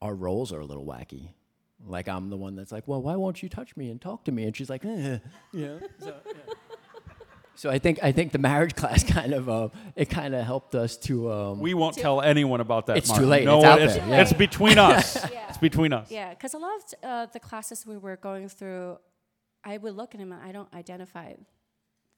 [0.00, 1.30] our roles are a little wacky.
[1.84, 4.32] Like I'm the one that's like, well, why won't you touch me and talk to
[4.32, 4.44] me?
[4.44, 5.18] And she's like, eh.
[5.52, 5.80] you know.
[5.98, 6.54] So, yeah.
[7.54, 10.74] so I think I think the marriage class kind of uh, it kind of helped
[10.74, 11.30] us to.
[11.30, 12.96] Um, We won't tell anyone about that.
[12.96, 13.24] It's Martin.
[13.24, 13.44] too late.
[13.44, 14.22] No, It's out it's, there, yeah.
[14.22, 15.16] it's between us.
[15.30, 15.46] Yeah.
[15.48, 16.10] It's between us.
[16.10, 18.98] Yeah, because a lot of uh, the classes we were going through,
[19.64, 21.34] I would look at him and I don't identify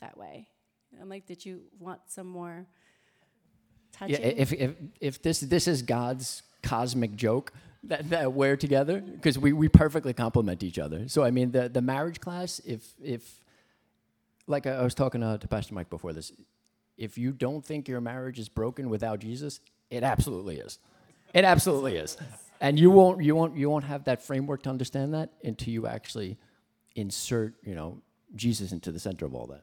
[0.01, 0.49] that way.
[1.01, 2.67] I'm like, did you want some more
[3.93, 4.15] touching?
[4.15, 7.53] yeah, if if if this this is God's cosmic joke
[7.85, 11.09] that, that we're together because we, we perfectly complement each other.
[11.09, 13.41] So I mean the the marriage class if if
[14.47, 16.33] like I, I was talking uh, to Pastor Mike before this,
[16.97, 19.61] if you don't think your marriage is broken without Jesus,
[19.91, 20.79] it absolutely is.
[21.33, 22.17] It absolutely is.
[22.61, 25.87] And you won't you won't you won't have that framework to understand that until you
[25.87, 26.39] actually
[26.97, 28.03] insert, you know,
[28.35, 29.63] Jesus into the center of all that.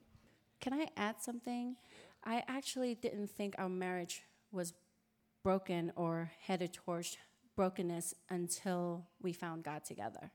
[0.61, 1.75] Can I add something?
[2.23, 4.73] I actually didn't think our marriage was
[5.43, 7.17] broken or headed towards
[7.55, 10.31] brokenness until we found God together.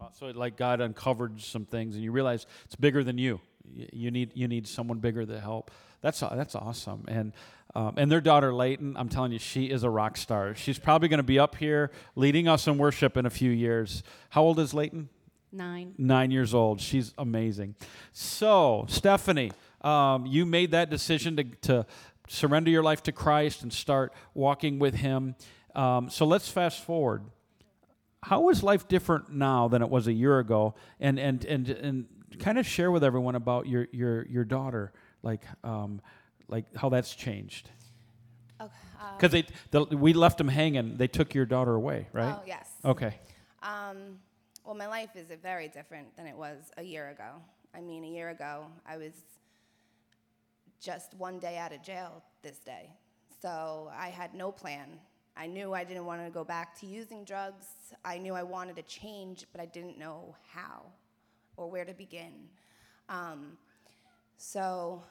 [0.00, 3.40] Uh, So like God uncovered some things, and you realize it's bigger than you.
[3.74, 5.70] You need you need someone bigger to help.
[6.00, 7.04] That's that's awesome.
[7.08, 7.32] And
[7.74, 10.54] um, and their daughter Leighton, I'm telling you, she is a rock star.
[10.54, 14.02] She's probably going to be up here leading us in worship in a few years.
[14.30, 15.08] How old is Leighton?
[15.52, 15.94] Nine.
[15.98, 16.80] Nine years old.
[16.80, 17.74] She's amazing.
[18.12, 21.86] So Stephanie, um, you made that decision to to
[22.28, 25.34] surrender your life to Christ and start walking with Him.
[25.76, 27.22] Um, so let's fast forward
[28.22, 32.06] how is life different now than it was a year ago and and and and
[32.40, 36.00] kind of share with everyone about your your your daughter like um
[36.48, 37.70] like how that's changed
[38.60, 42.34] Okay, uh, because they the, we left them hanging they took your daughter away right
[42.38, 42.70] Oh, yes.
[42.84, 43.14] okay
[43.62, 44.18] Um,
[44.64, 47.40] well, my life is very different than it was a year ago.
[47.74, 49.12] I mean, a year ago, I was
[50.80, 52.90] just one day out of jail this day.
[53.42, 54.98] So I had no plan.
[55.36, 57.66] I knew I didn't want to go back to using drugs.
[58.04, 60.82] I knew I wanted to change, but I didn't know how
[61.56, 62.32] or where to begin.
[63.08, 63.58] Um,
[64.38, 65.02] so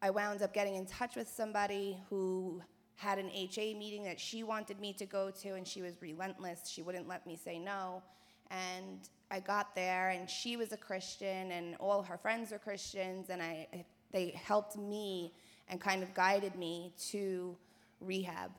[0.00, 2.62] I wound up getting in touch with somebody who
[2.96, 6.68] had an HA meeting that she wanted me to go to, and she was relentless.
[6.68, 8.02] She wouldn't let me say no.
[8.50, 13.30] And I got there, and she was a Christian, and all her friends were Christians,
[13.30, 15.32] and I, they helped me
[15.68, 17.56] and kind of guided me to
[18.00, 18.50] rehab.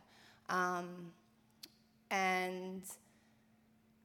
[0.50, 1.12] Um,
[2.12, 2.84] and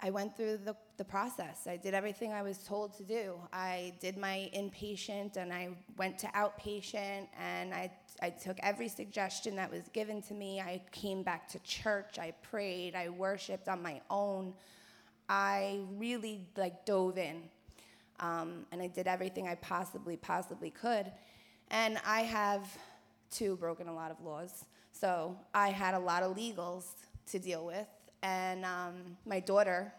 [0.02, 1.66] I went through the, the process.
[1.66, 3.34] I did everything I was told to do.
[3.52, 5.68] I did my inpatient and I
[5.98, 10.58] went to outpatient and I, I took every suggestion that was given to me.
[10.58, 12.18] I came back to church.
[12.18, 12.94] I prayed.
[12.94, 14.54] I worshiped on my own.
[15.28, 17.42] I really like dove in.
[18.20, 21.12] Um, and I did everything I possibly, possibly could.
[21.70, 22.66] And I have,
[23.30, 24.64] too, broken a lot of laws.
[25.00, 26.84] So I had a lot of legals
[27.30, 27.86] to deal with
[28.22, 29.94] and um, my daughter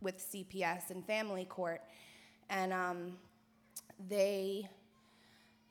[0.00, 1.82] with CPS and family court.
[2.48, 3.18] And um,
[4.08, 4.66] they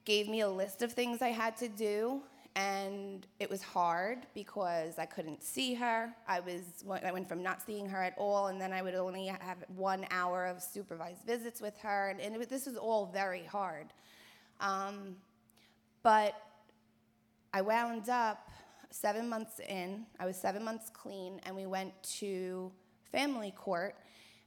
[0.05, 2.21] gave me a list of things I had to do.
[2.55, 6.13] And it was hard because I couldn't see her.
[6.27, 9.27] I was I went from not seeing her at all, and then I would only
[9.27, 13.93] have one hour of supervised visits with her, and, and this was all very hard.
[14.59, 15.15] Um,
[16.01, 16.33] but
[17.53, 18.49] I wound up
[18.91, 22.71] seven months in, I was seven months clean, and we went to
[23.11, 23.95] family court.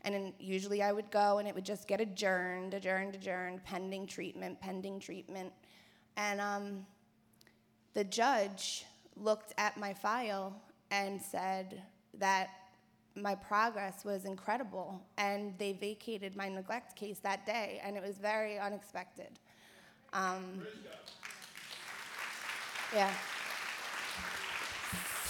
[0.04, 4.06] And then usually I would go and it would just get adjourned, adjourned, adjourned, pending
[4.06, 5.52] treatment, pending treatment.
[6.16, 6.86] And um,
[7.94, 8.84] the judge
[9.16, 11.82] looked at my file and said
[12.18, 12.50] that
[13.14, 15.00] my progress was incredible.
[15.18, 19.38] And they vacated my neglect case that day, and it was very unexpected.
[20.12, 20.66] Um,
[22.94, 23.10] yeah.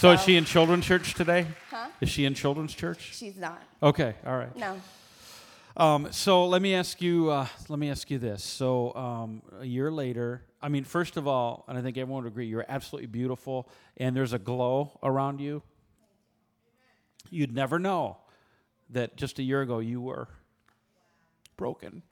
[0.02, 1.46] So is she in children's church today?
[1.70, 1.86] Huh?
[2.00, 3.14] Is she in children's church?
[3.14, 3.62] She's not.
[3.80, 4.50] Okay, all right.
[4.56, 4.80] No.
[5.76, 7.30] Um, so let me ask you.
[7.30, 8.42] Uh, let me ask you this.
[8.42, 12.32] So um, a year later, I mean, first of all, and I think everyone would
[12.32, 15.62] agree, you're absolutely beautiful, and there's a glow around you.
[17.30, 18.16] You'd never know
[18.90, 20.26] that just a year ago you were
[21.56, 22.02] broken.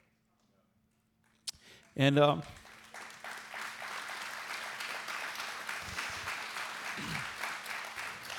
[1.97, 2.43] And um,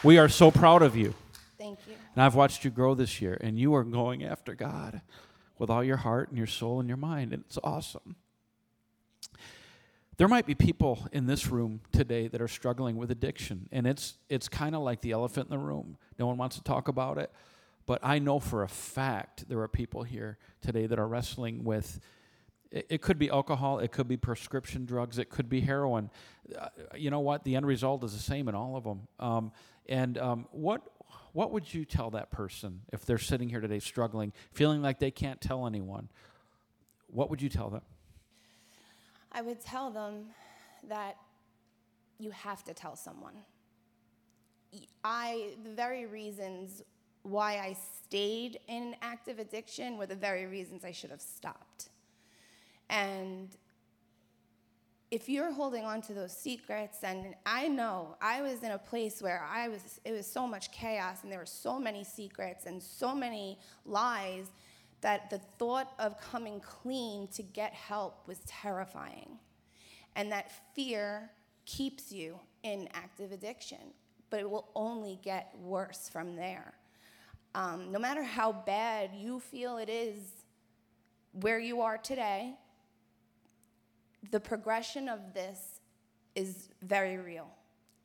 [0.02, 1.14] we are so proud of you.
[1.58, 1.94] Thank you.
[2.14, 5.00] And I've watched you grow this year, and you are going after God
[5.58, 8.16] with all your heart and your soul and your mind, and it's awesome.
[10.16, 14.14] There might be people in this room today that are struggling with addiction, and it's
[14.28, 15.96] it's kind of like the elephant in the room.
[16.18, 17.32] No one wants to talk about it,
[17.86, 22.00] but I know for a fact there are people here today that are wrestling with.
[22.70, 26.10] It, it could be alcohol, it could be prescription drugs, it could be heroin.
[26.58, 27.44] Uh, you know what?
[27.44, 29.08] The end result is the same in all of them.
[29.18, 29.52] Um,
[29.88, 30.82] and um, what
[31.32, 35.10] what would you tell that person if they're sitting here today struggling, feeling like they
[35.10, 36.08] can't tell anyone?
[37.08, 37.82] What would you tell them?
[39.30, 40.26] I would tell them
[40.88, 41.16] that
[42.18, 43.34] you have to tell someone.
[45.04, 46.82] I, the very reasons
[47.22, 51.88] why I stayed in active addiction were the very reasons I should have stopped.
[52.90, 53.48] And
[55.12, 59.20] if you're holding on to those secrets, and I know I was in a place
[59.20, 62.82] where I was, it was so much chaos, and there were so many secrets and
[62.82, 64.46] so many lies
[65.02, 69.38] that the thought of coming clean to get help was terrifying.
[70.16, 71.30] And that fear
[71.66, 73.92] keeps you in active addiction,
[74.30, 76.72] but it will only get worse from there.
[77.54, 80.16] Um, no matter how bad you feel it is
[81.32, 82.54] where you are today,
[84.30, 85.80] the progression of this
[86.34, 87.48] is very real.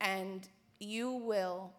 [0.02, 0.48] And
[0.80, 1.72] you will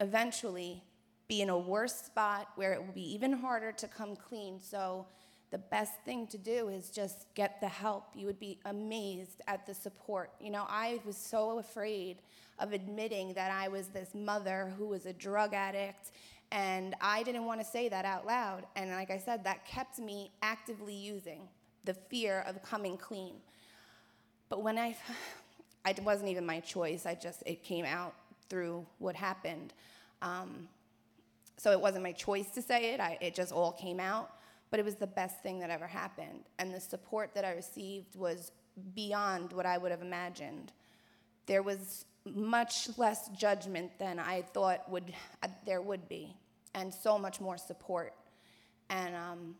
[0.00, 0.82] eventually
[1.28, 4.60] be in a worse spot where it will be even harder to come clean.
[4.60, 5.06] So,
[5.50, 8.08] the best thing to do is just get the help.
[8.14, 10.30] You would be amazed at the support.
[10.40, 12.22] You know, I was so afraid
[12.58, 16.12] of admitting that I was this mother who was a drug addict,
[16.52, 18.64] and I didn't want to say that out loud.
[18.76, 21.42] And like I said, that kept me actively using
[21.84, 23.34] the fear of coming clean.
[24.52, 24.94] But when I,
[25.88, 27.06] it wasn't even my choice.
[27.06, 28.12] I just it came out
[28.50, 29.72] through what happened.
[30.20, 30.68] Um,
[31.56, 33.00] so it wasn't my choice to say it.
[33.00, 34.30] I, it just all came out.
[34.70, 38.14] But it was the best thing that ever happened, and the support that I received
[38.14, 38.52] was
[38.94, 40.72] beyond what I would have imagined.
[41.46, 46.36] There was much less judgment than I thought would uh, there would be,
[46.74, 48.12] and so much more support.
[48.90, 49.54] And um,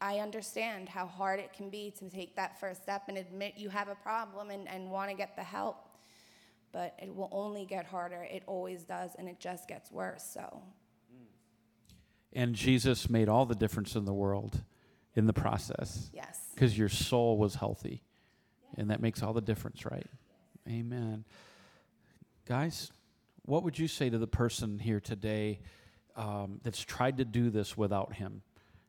[0.00, 3.70] I understand how hard it can be to take that first step and admit you
[3.70, 5.88] have a problem and, and want to get the help.
[6.72, 8.22] But it will only get harder.
[8.30, 10.22] It always does, and it just gets worse.
[10.22, 10.62] So,
[12.34, 14.62] And Jesus made all the difference in the world
[15.14, 16.40] in the process yes.
[16.54, 18.02] because your soul was healthy
[18.76, 20.06] And that makes all the difference, right?
[20.68, 21.24] Amen.
[22.46, 22.90] Guys,
[23.44, 25.60] what would you say to the person here today
[26.16, 28.42] um, that's tried to do this without him?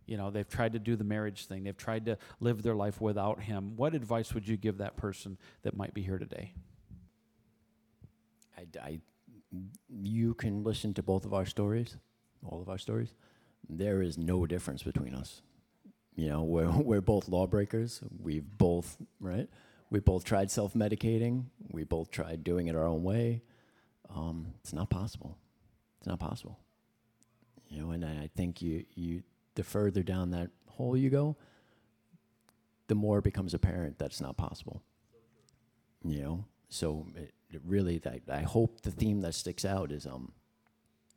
[0.07, 2.99] You know, they've tried to do the marriage thing, they've tried to live their life
[2.99, 3.75] without him.
[3.75, 6.53] What advice would you give that person that might be here today?
[8.57, 8.99] I, I,
[9.89, 11.97] you can listen to both of our stories,
[12.43, 13.13] all of our stories.
[13.69, 15.41] There is no difference between us.
[16.15, 18.01] You know, we're, we're both lawbreakers.
[18.19, 19.47] We've both, right?
[19.89, 21.45] We both tried self medicating.
[21.71, 23.43] We both tried doing it our own way.
[24.13, 25.37] Um, it's not possible.
[25.99, 26.59] It's not possible.
[27.69, 29.23] You know, and I think you, you,
[29.57, 31.35] the further down that hole you go,
[32.87, 34.81] the more it becomes apparent that's not possible.
[36.05, 40.05] You know, so it, it really, I, I hope the theme that sticks out is
[40.05, 40.31] um,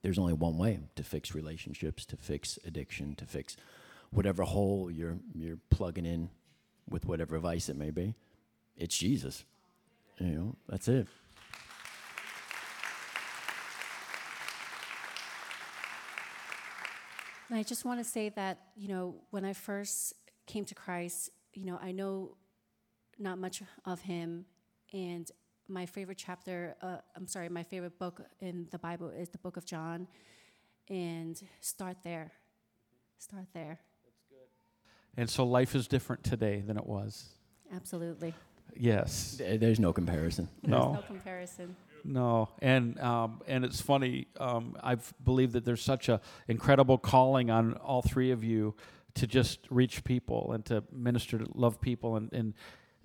[0.02, 3.56] there's only one way to fix relationships, to fix addiction, to fix
[4.10, 6.30] whatever hole you're you're plugging in
[6.88, 8.14] with whatever vice it may be.
[8.76, 9.44] It's Jesus.
[10.18, 11.06] You know, that's it.
[17.50, 20.14] And I just want to say that, you know, when I first
[20.46, 22.36] came to Christ, you know, I know
[23.18, 24.44] not much of him.
[24.92, 25.28] And
[25.66, 29.56] my favorite chapter, uh, I'm sorry, my favorite book in the Bible is the book
[29.56, 30.06] of John.
[30.88, 32.30] And start there.
[33.18, 33.80] Start there.
[34.04, 35.20] That's good.
[35.20, 37.30] And so life is different today than it was.
[37.74, 38.32] Absolutely.
[38.76, 39.40] Yes.
[39.40, 40.48] There's no comparison.
[40.62, 40.92] There's No.
[40.94, 41.74] no comparison.
[42.04, 44.26] No, and um, and it's funny.
[44.38, 48.74] Um, I believe that there's such a incredible calling on all three of you
[49.14, 52.54] to just reach people and to minister to love people, and and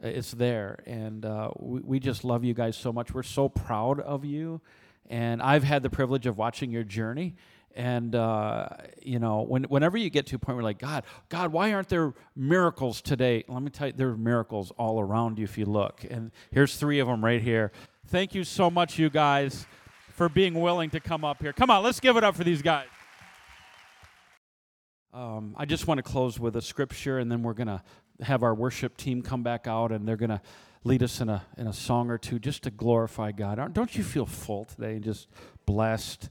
[0.04, 0.80] uh, it's there.
[0.86, 3.14] And uh, we, we just love you guys so much.
[3.14, 4.62] We're so proud of you,
[5.10, 7.36] and I've had the privilege of watching your journey.
[7.76, 8.70] And uh,
[9.02, 11.90] you know, when, whenever you get to a point where like, God, God, why aren't
[11.90, 13.44] there miracles today?
[13.50, 16.06] Let me tell you, there are miracles all around you if you look.
[16.10, 17.74] And here's three of them right here.
[18.08, 19.66] Thank you so much, you guys,
[20.14, 21.52] for being willing to come up here.
[21.52, 22.86] Come on, let's give it up for these guys.
[25.12, 27.82] Um, I just want to close with a scripture, and then we're going to
[28.22, 30.42] have our worship team come back out, and they're going to
[30.84, 33.74] lead us in a, in a song or two just to glorify God.
[33.74, 35.28] Don't you feel full today and just
[35.66, 36.30] blessed?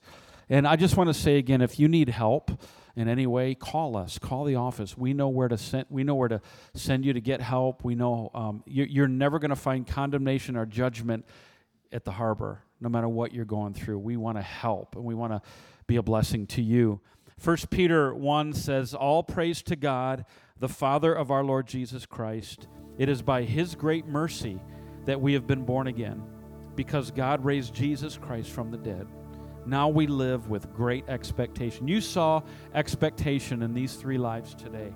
[0.48, 2.52] And I just want to say again if you need help
[2.94, 4.20] in any way, call us.
[4.20, 4.96] Call the office.
[4.96, 5.86] We know where to send.
[5.90, 6.40] We know where to
[6.74, 7.82] send you to get help.
[7.82, 11.24] We know um, you, you're never going to find condemnation or judgment
[11.94, 13.98] at the harbor, no matter what you're going through.
[14.00, 15.40] We want to help and we want to
[15.86, 17.00] be a blessing to you.
[17.42, 20.24] 1 Peter 1 says, All praise to God,
[20.58, 22.68] the Father of our Lord Jesus Christ.
[22.98, 24.60] It is by his great mercy
[25.04, 26.22] that we have been born again,
[26.74, 29.06] because God raised Jesus Christ from the dead.
[29.66, 31.88] Now we live with great expectation.
[31.88, 32.42] You saw
[32.74, 34.92] expectation in these three lives today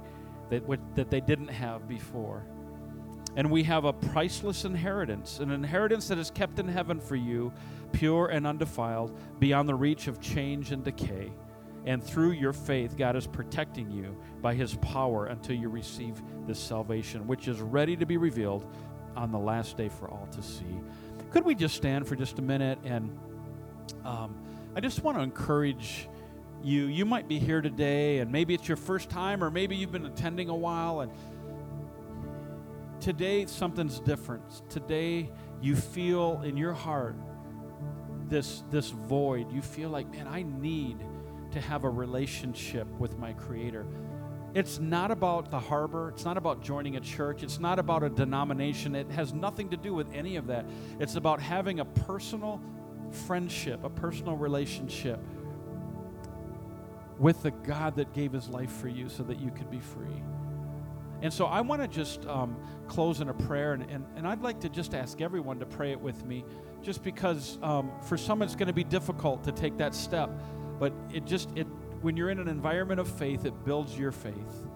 [0.50, 2.44] that, that they didn't have before.
[3.38, 7.52] And we have a priceless inheritance, an inheritance that is kept in heaven for you,
[7.92, 11.30] pure and undefiled, beyond the reach of change and decay.
[11.86, 16.58] And through your faith, God is protecting you by his power until you receive this
[16.58, 18.66] salvation, which is ready to be revealed
[19.14, 20.80] on the last day for all to see.
[21.30, 22.80] Could we just stand for just a minute?
[22.82, 23.16] And
[24.04, 24.34] um,
[24.74, 26.08] I just want to encourage
[26.64, 26.86] you.
[26.86, 30.06] You might be here today, and maybe it's your first time, or maybe you've been
[30.06, 31.12] attending a while, and
[33.00, 34.68] today something's different.
[34.70, 35.30] Today
[35.60, 37.16] you feel in your heart
[38.28, 39.50] this this void.
[39.52, 40.98] You feel like, man, I need
[41.52, 43.86] to have a relationship with my creator.
[44.54, 46.10] It's not about the harbor.
[46.10, 47.42] It's not about joining a church.
[47.42, 48.94] It's not about a denomination.
[48.94, 50.66] It has nothing to do with any of that.
[50.98, 52.60] It's about having a personal
[53.10, 55.20] friendship, a personal relationship
[57.18, 60.22] with the God that gave his life for you so that you could be free.
[61.20, 62.56] And so I want to just um,
[62.86, 65.90] close in a prayer, and, and, and I'd like to just ask everyone to pray
[65.90, 66.44] it with me,
[66.82, 70.30] just because um, for some it's going to be difficult to take that step,
[70.78, 71.66] but it just, it
[72.02, 74.66] when you're in an environment of faith, it builds your faith.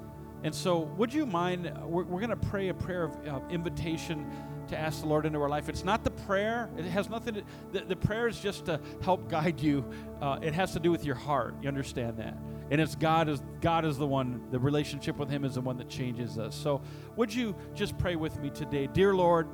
[0.44, 1.72] And so, would you mind?
[1.84, 4.28] We're, we're going to pray a prayer of uh, invitation
[4.68, 5.68] to ask the Lord into our life.
[5.68, 9.28] It's not the prayer, it has nothing to, the, the prayer is just to help
[9.28, 9.84] guide you.
[10.20, 11.54] Uh, it has to do with your heart.
[11.62, 12.36] You understand that?
[12.72, 15.76] And it's God is God is the one, the relationship with Him is the one
[15.76, 16.54] that changes us.
[16.54, 16.80] So,
[17.16, 18.86] would you just pray with me today?
[18.86, 19.46] Dear Lord,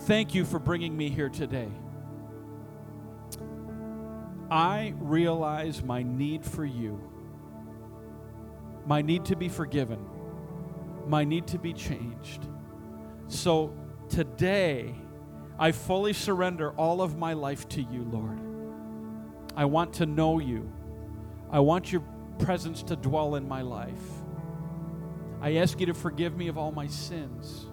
[0.00, 1.70] thank you for bringing me here today.
[4.50, 7.00] I realize my need for you,
[8.84, 10.04] my need to be forgiven,
[11.06, 12.46] my need to be changed.
[13.26, 13.74] So
[14.10, 14.94] today,
[15.58, 18.38] I fully surrender all of my life to you, Lord.
[19.56, 20.70] I want to know you.
[21.50, 22.02] I want your
[22.34, 23.92] presence to dwell in my life.
[25.40, 27.66] I ask you to forgive me of all my sins.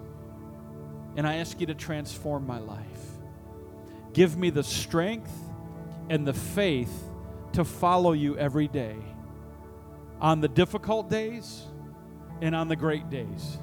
[1.16, 2.86] and I ask you to transform my life.
[4.12, 5.32] Give me the strength
[6.08, 6.92] and the faith
[7.52, 8.96] to follow you every day
[10.20, 11.62] on the difficult days
[12.40, 13.58] and on the great days.